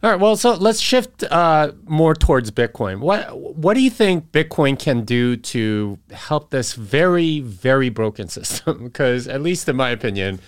[0.04, 0.20] All right.
[0.20, 3.00] Well, so let's shift uh, more towards Bitcoin.
[3.00, 8.86] What What do you think Bitcoin can do to help this very, very broken system?
[8.86, 10.40] Because, at least in my opinion,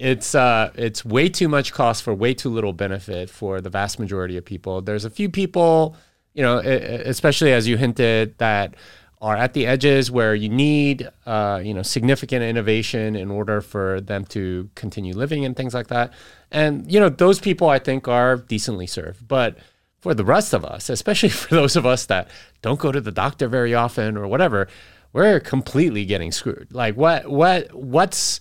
[0.00, 3.98] it's uh, it's way too much cost for way too little benefit for the vast
[3.98, 4.80] majority of people.
[4.80, 5.94] There's a few people,
[6.32, 8.76] you know, especially as you hinted, that
[9.20, 14.00] are at the edges where you need, uh, you know, significant innovation in order for
[14.00, 16.14] them to continue living and things like that.
[16.50, 19.58] And you know, those people I think are decently served, but
[19.98, 22.28] for the rest of us, especially for those of us that
[22.62, 24.66] don't go to the doctor very often or whatever,
[25.12, 26.68] we're completely getting screwed.
[26.72, 28.40] Like, what, what, what's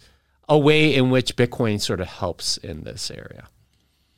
[0.49, 3.47] a way in which Bitcoin sort of helps in this area?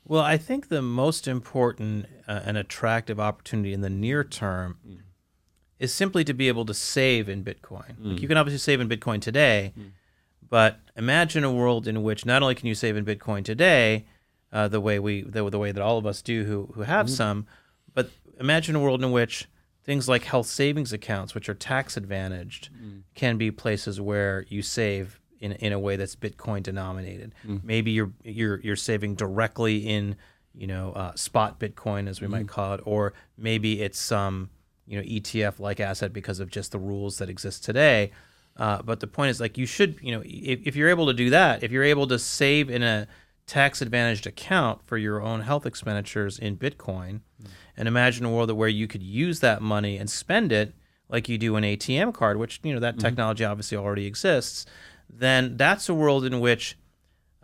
[0.05, 4.99] Well, I think the most important uh, and attractive opportunity in the near term mm.
[5.77, 7.89] is simply to be able to save in Bitcoin.
[7.99, 8.21] Like mm.
[8.21, 9.91] you can obviously save in Bitcoin today, mm.
[10.49, 14.05] but imagine a world in which not only can you save in Bitcoin today,
[14.51, 17.05] uh, the way we the, the way that all of us do who who have
[17.05, 17.15] mm-hmm.
[17.15, 17.47] some,
[17.93, 18.09] but
[18.39, 19.47] imagine a world in which
[19.83, 22.69] things like health savings accounts, which are tax advantaged,
[23.15, 27.33] can be places where you save in in a way that's Bitcoin denominated.
[27.43, 27.57] Hmm.
[27.63, 30.15] Maybe you're you're you're saving directly in
[30.53, 32.47] you know uh, spot Bitcoin as we might hmm.
[32.47, 34.49] call it, or maybe it's some
[34.85, 38.11] you know ETF like asset because of just the rules that exist today.
[38.57, 41.13] Uh, but the point is like you should you know if, if you're able to
[41.13, 43.07] do that, if you're able to save in a
[43.47, 47.47] tax advantaged account for your own health expenditures in Bitcoin, hmm.
[47.75, 50.75] and imagine a world where you could use that money and spend it
[51.09, 53.05] like you do an ATM card, which you know that mm-hmm.
[53.07, 54.65] technology obviously already exists.
[55.13, 56.77] Then that's a world in which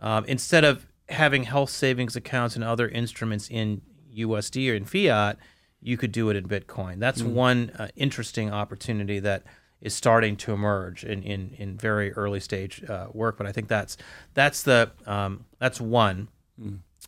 [0.00, 3.82] um, instead of having health savings accounts and other instruments in
[4.16, 5.38] USD or in fiat,
[5.80, 6.98] you could do it in Bitcoin.
[6.98, 9.44] That's one uh, interesting opportunity that
[9.80, 13.36] is starting to emerge in, in, in very early stage uh, work.
[13.36, 13.96] But I think that's
[14.34, 16.28] that's the um, that's one.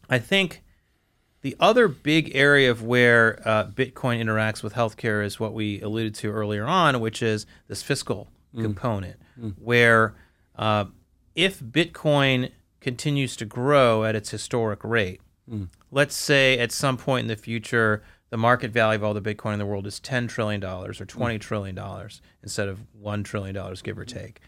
[0.09, 0.63] I think
[1.43, 6.15] the other big area of where uh, Bitcoin interacts with healthcare is what we alluded
[6.17, 8.29] to earlier on, which is this fiscal
[8.63, 9.17] component,
[9.59, 10.15] where
[10.61, 10.85] uh,
[11.35, 12.51] if Bitcoin
[12.81, 15.21] continues to grow at its historic rate,
[15.91, 19.55] let's say at some point in the future, the market value of all the Bitcoin
[19.55, 21.77] in the world is $10 trillion or $20 trillion
[22.43, 24.41] instead of $1 trillion, give or take,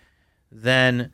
[0.52, 1.10] then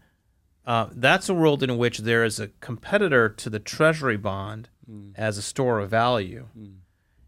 [0.66, 4.68] uh, that's a world in which there is a competitor to the treasury bond
[5.16, 6.48] as a store of value.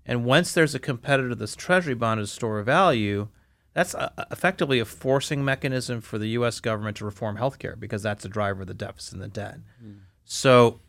[0.05, 3.29] And once there's a competitor to this treasury bond as a store of value,
[3.73, 6.61] that's a, effectively a forcing mechanism for the U.S.
[6.61, 9.59] government to reform healthcare because that's a driver of the deficit and the debt.
[9.83, 10.01] Mm.
[10.25, 10.81] So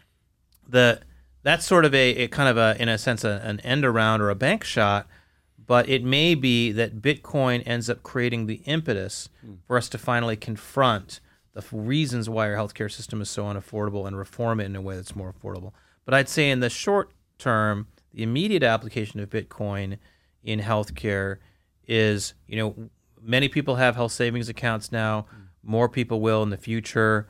[0.67, 1.01] the
[1.43, 4.21] that's sort of a, a kind of a in a sense a, an end around
[4.21, 5.07] or a bank shot,
[5.65, 9.57] but it may be that Bitcoin ends up creating the impetus mm.
[9.67, 11.19] for us to finally confront
[11.53, 14.81] the f- reasons why our healthcare system is so unaffordable and reform it in a
[14.81, 15.73] way that's more affordable.
[16.05, 19.97] But I'd say in the short term, the immediate application of Bitcoin
[20.43, 21.37] in healthcare
[21.91, 22.89] is, you know,
[23.21, 25.25] many people have health savings accounts now.
[25.61, 27.27] More people will in the future.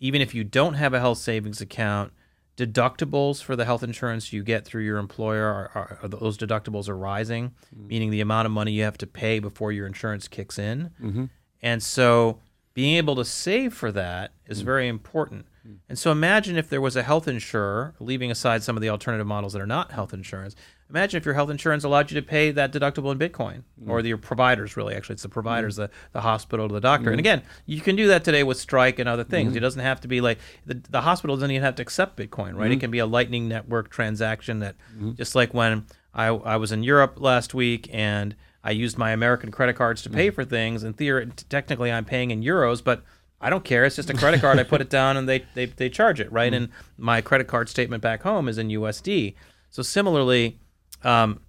[0.00, 2.12] Even if you don't have a health savings account,
[2.56, 6.88] deductibles for the health insurance you get through your employer are, are, are those deductibles
[6.88, 10.58] are rising, meaning the amount of money you have to pay before your insurance kicks
[10.58, 10.90] in.
[11.00, 11.24] Mm-hmm.
[11.62, 12.40] And so
[12.74, 14.64] being able to save for that is mm.
[14.64, 15.46] very important.
[15.66, 15.78] Mm.
[15.88, 19.26] And so imagine if there was a health insurer, leaving aside some of the alternative
[19.26, 20.56] models that are not health insurance.
[20.90, 23.88] Imagine if your health insurance allowed you to pay that deductible in Bitcoin, mm.
[23.88, 24.94] or the, your providers really.
[24.94, 25.78] Actually, it's the providers, mm.
[25.78, 27.10] the, the hospital, the doctor.
[27.10, 27.20] And mm.
[27.20, 29.54] again, you can do that today with Strike and other things.
[29.54, 32.56] It doesn't have to be like the, the hospital doesn't even have to accept Bitcoin,
[32.56, 32.70] right?
[32.70, 35.12] It can be a Lightning Network transaction that, mm-hmm.
[35.14, 35.84] just like when
[36.14, 38.34] I, I was in Europe last week and
[38.64, 42.30] I used my American credit cards to pay for things, and theory, technically I'm paying
[42.30, 43.04] in euros, but
[43.40, 43.84] I don't care.
[43.84, 44.58] It's just a credit card.
[44.58, 46.52] I put it down and they, they, they charge it, right?
[46.52, 49.34] And my credit card statement back home is in USD.
[49.70, 50.58] So similarly,
[51.02, 51.40] um,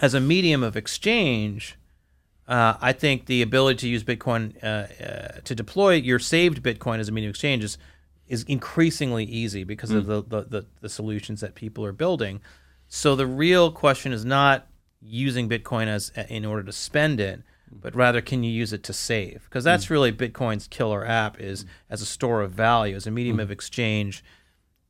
[0.00, 1.76] as a medium of exchange,
[2.48, 6.98] uh, I think the ability to use Bitcoin uh, uh, to deploy your saved Bitcoin
[6.98, 7.78] as a medium of exchange is,
[8.28, 12.40] is increasingly easy because of the, the, the, the solutions that people are building.
[12.88, 14.68] So the real question is not
[15.02, 18.92] using Bitcoin as in order to spend it, but rather can you use it to
[18.92, 19.44] save?
[19.44, 23.40] Because that's really Bitcoin's killer app is as a store of value, as a medium
[23.40, 24.24] of exchange.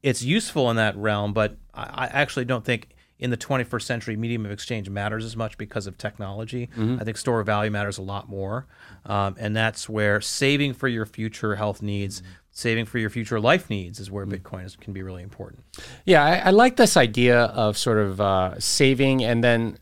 [0.03, 2.89] It's useful in that realm, but I, I actually don't think
[3.19, 6.69] in the 21st century medium of exchange matters as much because of technology.
[7.01, 8.67] I think store of value matters a lot more.
[9.07, 13.71] Um, and that's where saving for your future health needs, saving for your future life
[13.71, 15.63] needs is where Bitcoin is, can be really important.
[16.05, 19.79] Yeah, I, I like this idea of sort of uh, saving and then,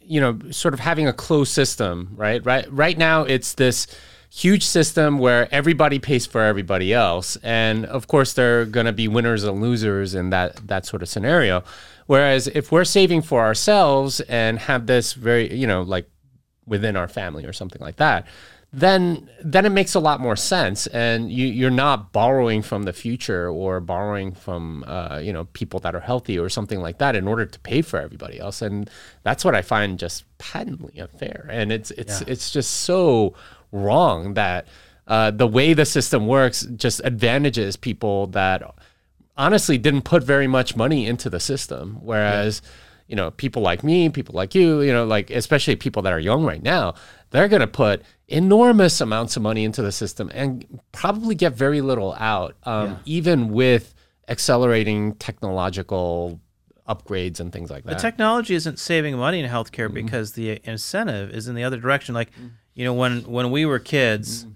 [0.00, 2.44] you know, sort of having a closed system, right?
[2.44, 2.70] Right.
[2.72, 3.86] Right now, it's this
[4.30, 8.92] huge system where everybody pays for everybody else, and of course, there are going to
[8.92, 11.64] be winners and losers in that that sort of scenario.
[12.08, 16.08] Whereas if we're saving for ourselves and have this very, you know, like
[16.66, 18.26] within our family or something like that,
[18.72, 22.94] then then it makes a lot more sense, and you, you're not borrowing from the
[22.94, 27.14] future or borrowing from uh, you know people that are healthy or something like that
[27.14, 28.88] in order to pay for everybody else, and
[29.22, 33.34] that's what I find just patently unfair, and it's it's it's just so
[33.70, 34.66] wrong that
[35.06, 38.62] uh, the way the system works just advantages people that
[39.38, 42.60] honestly didn't put very much money into the system, whereas.
[43.10, 46.18] You know, people like me, people like you, you know, like especially people that are
[46.20, 46.92] young right now,
[47.30, 51.80] they're going to put enormous amounts of money into the system and probably get very
[51.80, 53.94] little out, um, even with
[54.28, 56.38] accelerating technological
[56.88, 57.96] upgrades and things like that.
[57.96, 59.94] The technology isn't saving money in healthcare mm-hmm.
[59.94, 62.14] because the incentive is in the other direction.
[62.14, 62.50] Like, mm.
[62.74, 64.54] you know, when when we were kids, mm.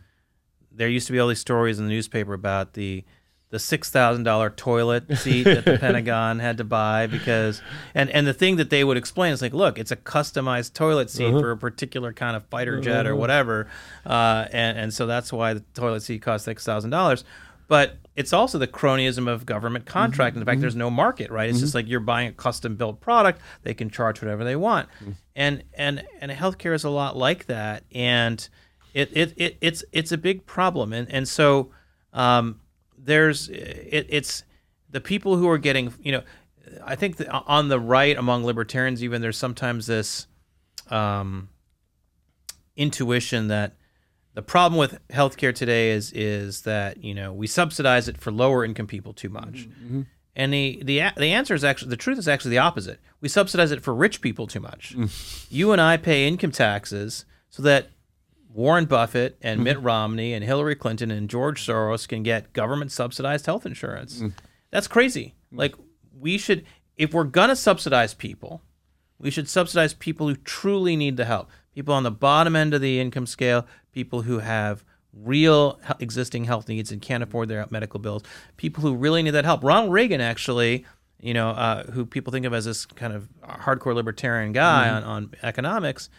[0.70, 3.04] there used to be all these stories in the newspaper about the
[3.52, 7.60] the six thousand dollar toilet seat that the Pentagon had to buy because
[7.94, 11.10] and and the thing that they would explain is like, look, it's a customized toilet
[11.10, 11.38] seat uh-huh.
[11.38, 13.20] for a particular kind of fighter jet or uh-huh.
[13.20, 13.68] whatever,
[14.06, 17.24] uh, and and so that's why the toilet seat costs six thousand dollars.
[17.68, 19.92] But it's also the cronyism of government mm-hmm.
[19.92, 20.34] contract.
[20.34, 20.62] And the fact mm-hmm.
[20.62, 21.50] there's no market, right?
[21.50, 21.78] It's just mm-hmm.
[21.78, 24.88] like you're buying a custom built product; they can charge whatever they want,
[25.36, 28.48] and and and healthcare is a lot like that, and
[28.94, 31.70] it it, it it's it's a big problem, and and so
[32.14, 32.60] um,
[33.02, 34.44] there's it, it's
[34.90, 36.22] the people who are getting you know
[36.84, 40.26] I think on the right among libertarians even there's sometimes this
[40.90, 41.48] um,
[42.76, 43.76] intuition that
[44.34, 48.64] the problem with healthcare today is is that you know we subsidize it for lower
[48.64, 49.68] income people too much.
[49.68, 49.84] Mm-hmm.
[49.84, 50.02] Mm-hmm.
[50.34, 53.00] And the, the the answer is actually the truth is actually the opposite.
[53.20, 54.96] We subsidize it for rich people too much.
[54.96, 55.46] Mm.
[55.50, 57.90] you and I pay income taxes so that
[58.52, 59.86] Warren Buffett and Mitt mm-hmm.
[59.86, 64.16] Romney and Hillary Clinton and George Soros can get government subsidized health insurance.
[64.16, 64.28] Mm-hmm.
[64.70, 65.34] That's crazy.
[65.46, 65.58] Mm-hmm.
[65.58, 65.74] Like
[66.18, 66.64] we should
[66.96, 68.62] if we're going to subsidize people,
[69.18, 71.50] we should subsidize people who truly need the help.
[71.74, 76.68] People on the bottom end of the income scale, people who have real existing health
[76.68, 78.22] needs and can't afford their medical bills,
[78.56, 79.62] people who really need that help.
[79.64, 80.84] Ronald Reagan actually,
[81.20, 85.02] you know, uh, who people think of as this kind of hardcore libertarian guy on,
[85.04, 86.10] on economics,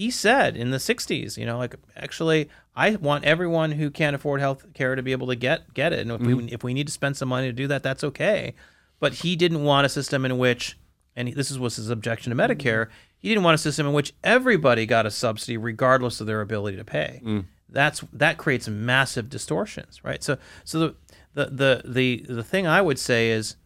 [0.00, 4.40] he said in the 60s, you know, like actually I want everyone who can't afford
[4.40, 5.98] health care to be able to get get it.
[5.98, 6.48] And if we mm-hmm.
[6.48, 8.54] if we need to spend some money to do that, that's okay.
[8.98, 10.78] But he didn't want a system in which
[11.14, 12.88] and this is was his objection to Medicare,
[13.18, 16.78] he didn't want a system in which everybody got a subsidy regardless of their ability
[16.78, 17.20] to pay.
[17.22, 17.44] Mm.
[17.68, 20.24] That's that creates massive distortions, right?
[20.24, 20.94] So so the
[21.34, 23.56] the the the, the thing I would say is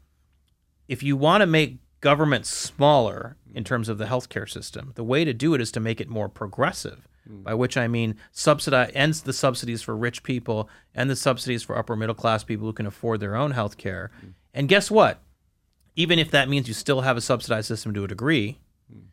[0.89, 5.25] if you want to make government smaller in terms of the healthcare system, the way
[5.25, 7.09] to do it is to make it more progressive.
[7.27, 7.43] Hmm.
[7.43, 11.79] By which I mean subsidize ends the subsidies for rich people and the subsidies for
[11.79, 14.11] upper middle class people who can afford their own health care.
[14.21, 14.27] Hmm.
[14.53, 15.23] And guess what?
[15.97, 18.59] Even if that means you still have a subsidized system to a degree,
[18.93, 19.07] hmm.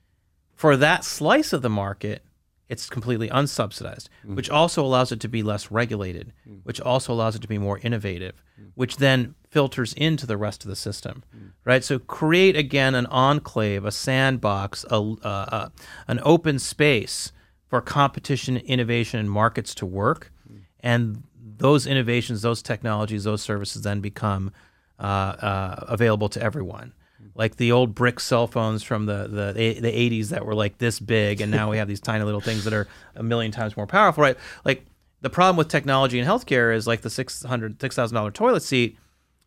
[0.54, 2.26] for that slice of the market,
[2.68, 6.32] it's completely unsubsidized, which also allows it to be less regulated,
[6.64, 8.42] which also allows it to be more innovative,
[8.76, 11.24] which then filters into the rest of the system,
[11.66, 11.84] right?
[11.84, 15.70] So create again an enclave, a sandbox, a, uh, uh,
[16.08, 17.32] an open space
[17.68, 20.32] for competition, innovation, and markets to work,
[20.80, 21.24] and
[21.58, 24.52] those innovations, those technologies, those services then become
[25.00, 26.94] uh, uh, available to everyone.
[27.36, 31.00] Like the old brick cell phones from the, the the 80s that were like this
[31.00, 33.88] big, and now we have these tiny little things that are a million times more
[33.88, 34.38] powerful, right?
[34.66, 34.86] Like
[35.22, 38.98] the problem with technology in healthcare is like the $600, $6,000 toilet seat.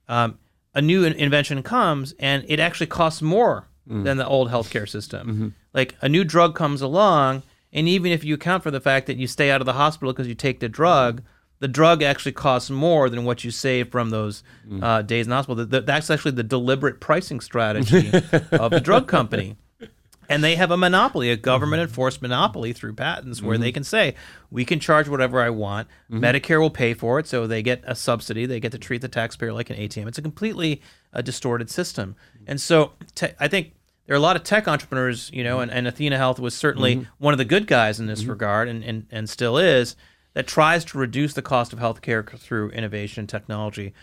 [0.08, 0.38] Um,
[0.74, 5.54] a new in- invention comes and it actually costs more than the old healthcare system.
[5.74, 9.16] Like a new drug comes along, and even if you account for the fact that
[9.18, 11.22] you stay out of the hospital because you take the drug,
[11.58, 14.42] the drug actually costs more than what you save from those
[14.82, 15.56] uh, days in hospital.
[15.56, 18.08] Th- th- that's actually the deliberate pricing strategy
[18.52, 19.56] of the drug company.
[20.28, 21.88] And they have a monopoly, a government mm-hmm.
[21.88, 23.74] enforced monopoly through patents where they mm-hmm.
[23.74, 24.14] can say,
[24.50, 25.88] we can charge whatever I want.
[26.10, 26.24] Mm-hmm.
[26.24, 27.26] Medicare will pay for it.
[27.26, 28.46] So they get a subsidy.
[28.46, 30.08] They get to treat the taxpayer like an ATM.
[30.08, 32.16] It's a completely uh, distorted system.
[32.46, 33.72] And so te- I think
[34.06, 37.32] there are a lot of tech entrepreneurs, you know, and, and athenahealth was certainly one
[37.32, 39.96] of the good guys in this regard and, and, and still is,
[40.34, 43.94] that tries to reduce the cost of healthcare through innovation and technology.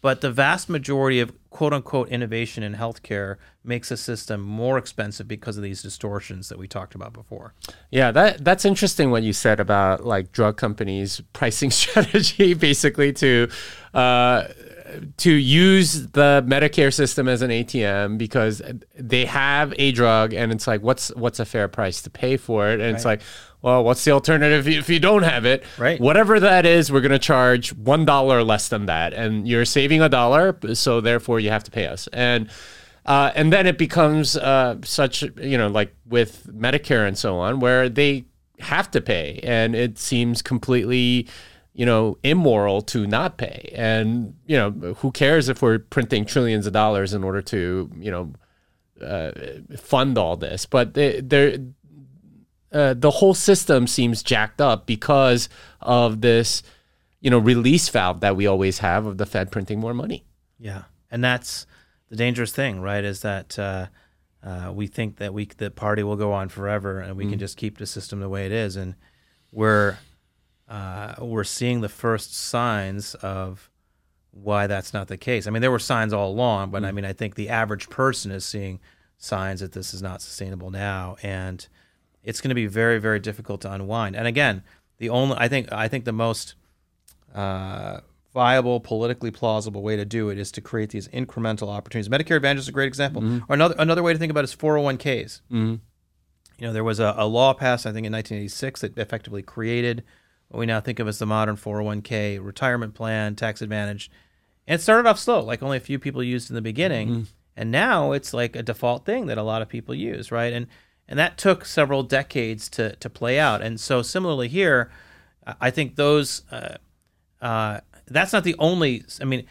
[0.00, 5.26] But the vast majority of quote unquote innovation in healthcare makes the system more expensive
[5.26, 7.54] because of these distortions that we talked about before.
[7.90, 13.48] Yeah, that that's interesting what you said about like drug companies' pricing strategy, basically to
[13.92, 14.44] uh,
[15.18, 18.62] to use the Medicare system as an ATM because
[18.94, 22.68] they have a drug and it's like what's what's a fair price to pay for
[22.68, 22.94] it and right.
[22.94, 23.20] it's like
[23.62, 27.10] well what's the alternative if you don't have it right whatever that is we're going
[27.10, 31.50] to charge one dollar less than that and you're saving a dollar so therefore you
[31.50, 32.50] have to pay us and
[33.06, 37.58] uh, and then it becomes uh, such you know like with Medicare and so on
[37.58, 38.24] where they
[38.60, 41.26] have to pay and it seems completely
[41.78, 43.72] you know, immoral to not pay.
[43.72, 48.10] And, you know, who cares if we're printing trillions of dollars in order to, you
[48.10, 48.32] know,
[49.00, 49.30] uh,
[49.76, 50.66] fund all this?
[50.66, 51.60] But they they,
[52.72, 55.48] uh, the whole system seems jacked up because
[55.80, 56.62] of this,
[57.20, 60.24] you know, release valve that we always have of the Fed printing more money.
[60.58, 61.66] Yeah, and that's
[62.08, 63.04] the dangerous thing, right?
[63.04, 63.86] Is that uh,
[64.42, 67.30] uh, we think that we the party will go on forever, and we mm.
[67.30, 68.94] can just keep the system the way it is, and
[69.50, 69.98] we're
[70.68, 73.70] uh, we're seeing the first signs of
[74.30, 75.46] why that's not the case.
[75.46, 76.86] I mean, there were signs all along, but mm.
[76.86, 78.78] I mean, I think the average person is seeing
[79.16, 81.66] signs that this is not sustainable now, and
[82.28, 84.14] it's going to be very, very difficult to unwind.
[84.14, 84.62] And again,
[84.98, 86.56] the only I think I think the most
[87.34, 88.00] uh,
[88.34, 92.10] viable, politically plausible way to do it is to create these incremental opportunities.
[92.10, 93.22] Medicare Advantage is a great example.
[93.22, 93.50] Mm-hmm.
[93.50, 95.40] Or another another way to think about it is 401ks.
[95.50, 95.74] Mm-hmm.
[96.58, 100.04] You know, there was a, a law passed, I think, in 1986 that effectively created
[100.48, 104.10] what we now think of as the modern 401k retirement plan, tax advantage.
[104.66, 107.08] And it started off slow, like only a few people used in the beginning.
[107.08, 107.22] Mm-hmm.
[107.56, 110.52] And now it's like a default thing that a lot of people use, right?
[110.52, 110.66] And
[111.08, 113.62] and that took several decades to to play out.
[113.62, 114.90] And so similarly here,
[115.60, 116.76] I think those uh,
[117.40, 119.04] uh, that's not the only.
[119.20, 119.46] I mean,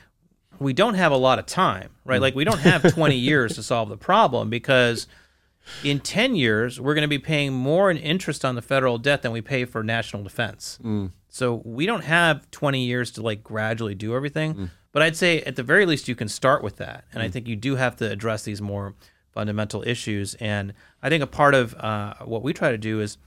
[0.59, 2.21] we don't have a lot of time, right?
[2.21, 5.07] Like we don't have 20 years to solve the problem because
[5.83, 9.21] in 10 years, we're going to be paying more in interest on the federal debt
[9.21, 10.79] than we pay for national defense.
[10.83, 11.11] Mm.
[11.29, 14.53] So we don't have 20 years to like gradually do everything.
[14.55, 14.69] Mm.
[14.91, 17.05] But I'd say at the very least, you can start with that.
[17.13, 17.25] And mm.
[17.25, 18.95] I think you do have to address these more
[19.37, 20.33] fundamental issues.
[20.39, 20.73] And
[21.03, 23.19] I think a part of uh, what we try to do is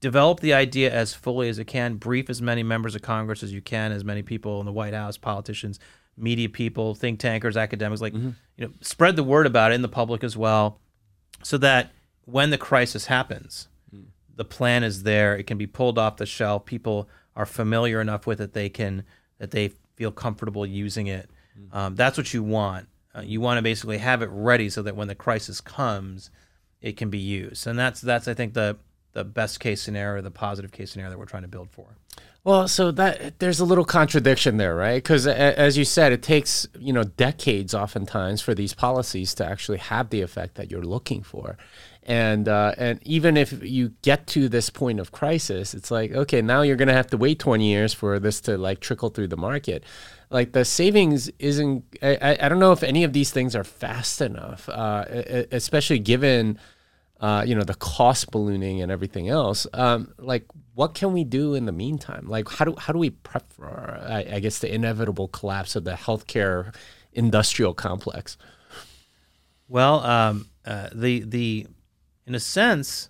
[0.00, 3.52] develop the idea as fully as it can, brief as many members of Congress as
[3.52, 5.78] you can, as many people in the White House, politicians,
[6.16, 8.30] media people, think tankers, academics, like, mm-hmm.
[8.56, 10.80] you know, spread the word about it in the public as well
[11.42, 11.92] so that
[12.24, 14.04] when the crisis happens, mm.
[14.34, 15.36] the plan is there.
[15.36, 16.64] It can be pulled off the shelf.
[16.64, 19.04] People are familiar enough with it they can
[19.36, 21.28] that they feel comfortable using it.
[21.58, 21.76] Mm.
[21.76, 22.88] Um, that's what you want.
[23.14, 26.30] Uh, you want to basically have it ready so that when the crisis comes,
[26.80, 27.66] it can be used.
[27.66, 28.78] And that's that's I think the
[29.12, 31.96] the best case scenario, the positive case scenario that we're trying to build for.
[32.44, 34.96] Well, so that there's a little contradiction there, right?
[34.96, 39.78] Because as you said, it takes you know decades, oftentimes, for these policies to actually
[39.78, 41.56] have the effect that you're looking for,
[42.02, 46.42] and uh, and even if you get to this point of crisis, it's like okay,
[46.42, 49.28] now you're going to have to wait 20 years for this to like trickle through
[49.28, 49.84] the market.
[50.32, 51.84] Like the savings isn't.
[52.02, 55.04] I, I don't know if any of these things are fast enough, uh,
[55.52, 56.58] especially given
[57.22, 59.64] uh, you know, the cost ballooning and everything else.
[59.72, 62.26] Um, like, what can we do in the meantime?
[62.28, 65.84] Like, how do how do we prep for, I, I guess, the inevitable collapse of
[65.84, 66.74] the healthcare
[67.12, 68.36] industrial complex?
[69.68, 71.68] Well, um, uh, the the
[72.26, 73.08] in a sense,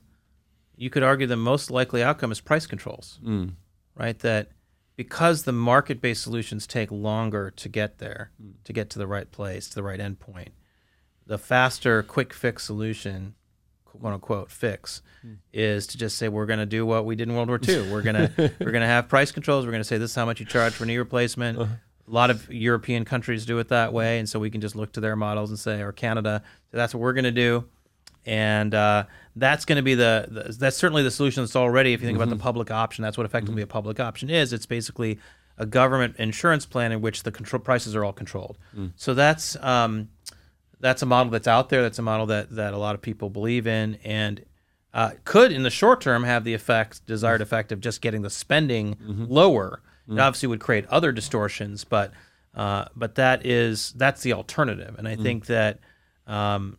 [0.76, 3.52] you could argue the most likely outcome is price controls, mm.
[3.94, 4.18] right?
[4.18, 4.50] That
[4.96, 8.52] because the market based solutions take longer to get there, mm.
[8.64, 10.48] to get to the right place, to the right endpoint,
[11.26, 13.34] the faster, quick fix solution
[14.00, 15.34] quote unquote fix hmm.
[15.52, 17.90] is to just say we're going to do what we did in World War II.
[17.90, 19.64] We're going to we're going to have price controls.
[19.64, 21.58] We're going to say this is how much you charge for knee replacement.
[21.58, 21.74] Uh-huh.
[22.08, 24.92] A lot of European countries do it that way, and so we can just look
[24.92, 27.64] to their models and say, or Canada, so that's what we're going to do,
[28.24, 29.04] and uh,
[29.36, 31.92] that's going to be the, the, that's certainly the solution that's already.
[31.92, 32.22] If you think mm-hmm.
[32.22, 32.42] about the mm-hmm.
[32.42, 33.70] public option, that's what effectively mm-hmm.
[33.70, 34.52] a public option is.
[34.52, 35.18] It's basically
[35.58, 38.58] a government insurance plan in which the control prices are all controlled.
[38.76, 38.92] Mm.
[38.96, 40.08] So that's um,
[40.80, 41.82] that's a model that's out there.
[41.82, 44.44] That's a model that that a lot of people believe in, and
[44.94, 48.30] uh, could in the short term have the effect, desired effect of just getting the
[48.30, 49.24] spending mm-hmm.
[49.28, 49.80] lower.
[50.08, 52.12] It obviously would create other distortions, but
[52.54, 55.22] uh, but that is that's the alternative, and I mm-hmm.
[55.22, 55.78] think that
[56.26, 56.76] um,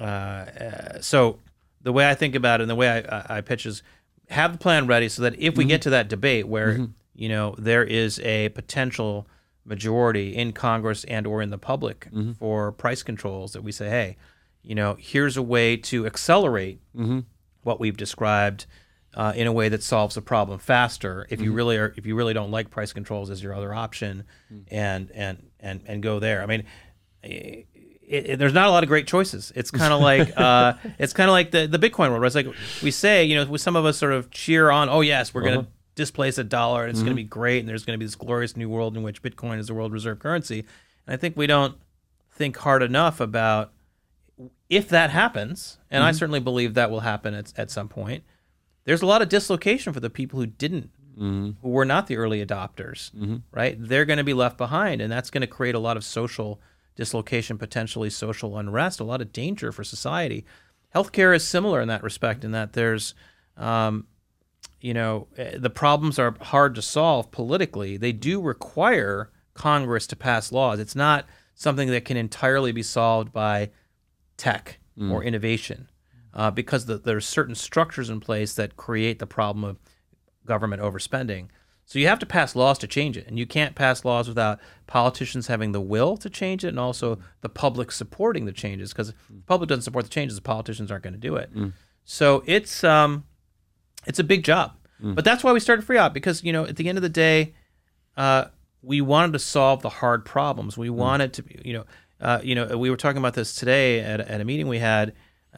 [0.00, 1.38] uh, uh, so
[1.82, 3.82] the way I think about it and the way I, I, pitch is
[4.28, 5.68] have the plan ready so that if we mm-hmm.
[5.68, 6.84] get to that debate where mm-hmm.
[7.14, 9.26] you know there is a potential
[9.64, 12.32] majority in Congress and or in the public mm-hmm.
[12.32, 14.16] for price controls that we say, hey,
[14.62, 17.20] you know, here's a way to accelerate mm-hmm.
[17.62, 18.66] what we've described
[19.14, 21.26] uh, in a way that solves the problem faster.
[21.30, 21.44] If mm-hmm.
[21.44, 24.64] you really are, if you really don't like price controls as your other option, mm.
[24.70, 26.42] and and and and go there.
[26.42, 26.64] I mean,
[28.08, 29.52] it, it, there's not a lot of great choices.
[29.54, 32.20] It's kind of like uh, it's kind of like the the Bitcoin world.
[32.20, 32.46] Where it's like
[32.82, 34.88] we say, you know, some of us sort of cheer on.
[34.88, 35.70] Oh yes, we're going to uh-huh.
[35.94, 37.26] displace a dollar, and it's going to mm-hmm.
[37.26, 39.66] be great, and there's going to be this glorious new world in which Bitcoin is
[39.66, 40.60] the world reserve currency.
[41.06, 41.76] And I think we don't
[42.32, 43.72] think hard enough about
[44.68, 46.18] if that happens, and I mm-hmm.
[46.18, 48.24] certainly believe that will happen at, at some point.
[48.84, 51.50] There's a lot of dislocation for the people who didn't, mm-hmm.
[51.60, 53.10] who were not the early adopters,
[53.50, 53.76] right?
[53.80, 56.60] They're going to be left behind, and that's going to create a lot of social
[56.96, 60.44] dislocation, potentially social unrest, a lot of danger for society.
[60.94, 63.14] Healthcare is similar in that respect, in that there's,
[63.56, 64.06] um,
[64.80, 67.96] you know, eh, the problems are hard to solve politically.
[67.96, 70.80] They do require Congress to pass laws.
[70.80, 73.70] It's not something that can entirely be solved by
[74.36, 74.78] tech
[75.12, 75.90] or innovation,
[76.32, 79.78] uh, because the, there's certain structures in place that create the problem of
[80.46, 81.48] government overspending.
[81.88, 84.58] So you have to pass laws to change it, and you can't pass laws without
[84.88, 88.92] politicians having the will to change it, and also the public supporting the changes.
[88.92, 91.48] Because if the public doesn't support the changes, the politicians aren't going to do it.
[92.04, 93.24] So it's um,
[94.04, 96.88] it's a big job, but that's why we started FREOPP because you know at the
[96.88, 97.54] end of the day,
[98.16, 98.46] uh,
[98.82, 100.76] we wanted to solve the hard problems.
[100.76, 101.84] We wanted to, you know,
[102.20, 105.12] uh, you know, we were talking about this today at, at a meeting we had,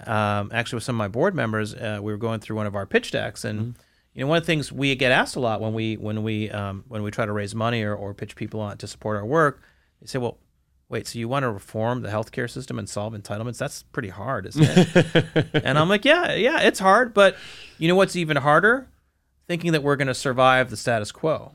[0.06, 1.74] um, actually with some of my board members.
[1.74, 3.76] Uh, we were going through one of our pitch decks, and
[4.18, 6.50] you know, one of the things we get asked a lot when we when we
[6.50, 9.26] um, when we try to raise money or, or pitch people on to support our
[9.26, 9.62] work,
[10.00, 10.38] they say, well.
[10.90, 13.58] Wait, so you want to reform the healthcare system and solve entitlements?
[13.58, 15.46] That's pretty hard, isn't it?
[15.62, 17.36] and I'm like, yeah, yeah, it's hard, but
[17.76, 18.88] you know what's even harder?
[19.46, 21.52] Thinking that we're going to survive the status quo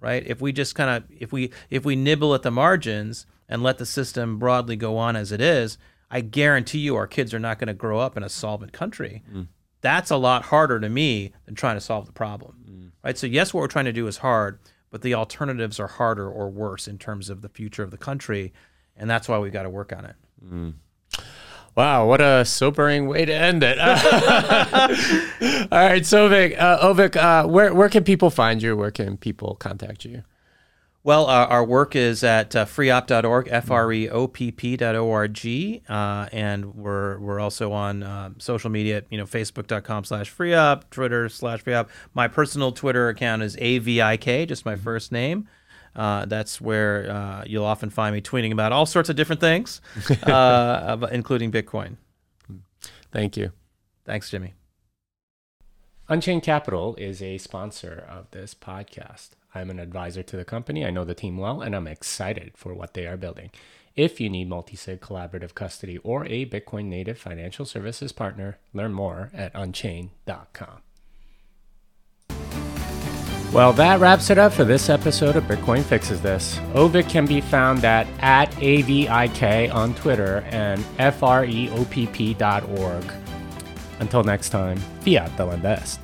[0.00, 3.62] right if we just kind of if we if we nibble at the margins and
[3.62, 5.76] let the system broadly go on as it is
[6.10, 9.22] i guarantee you our kids are not going to grow up in a solvent country
[9.84, 13.52] that's a lot harder to me than trying to solve the problem right so yes
[13.54, 14.58] what we're trying to do is hard
[14.90, 18.52] but the alternatives are harder or worse in terms of the future of the country
[18.96, 20.16] and that's why we've got to work on it
[21.76, 23.78] Wow, what a sobering way to end it.
[23.80, 23.88] All
[25.78, 28.76] right, Sovik, uh, Avik, uh, where, where can people find you?
[28.76, 30.22] Where can people contact you?
[31.06, 36.28] Well, uh, our work is at uh, freopp.org, F R E O P P.org, uh,
[36.32, 41.62] and we're we're also on uh, social media, you know, facebook.com slash freopp, Twitter slash
[41.62, 41.88] freopp.
[42.14, 45.46] My personal Twitter account is AVIK, just my first name.
[45.94, 49.82] Uh, that's where uh, you'll often find me tweeting about all sorts of different things,
[50.22, 51.98] uh, including Bitcoin.
[53.12, 53.52] Thank you.
[54.06, 54.54] Thanks, Jimmy.
[56.08, 59.30] Unchained Capital is a sponsor of this podcast.
[59.54, 60.84] I'm an advisor to the company.
[60.84, 63.50] I know the team well, and I'm excited for what they are building.
[63.96, 69.30] If you need multi-sig collaborative custody or a Bitcoin native financial services partner, learn more
[69.32, 70.82] at unchain.com.
[73.52, 76.56] Well, that wraps it up for this episode of Bitcoin Fixes This.
[76.72, 82.34] Avik can be found at, at AVIK on Twitter and FREOPP.org.
[84.00, 86.03] Until next time, fiat delenda est.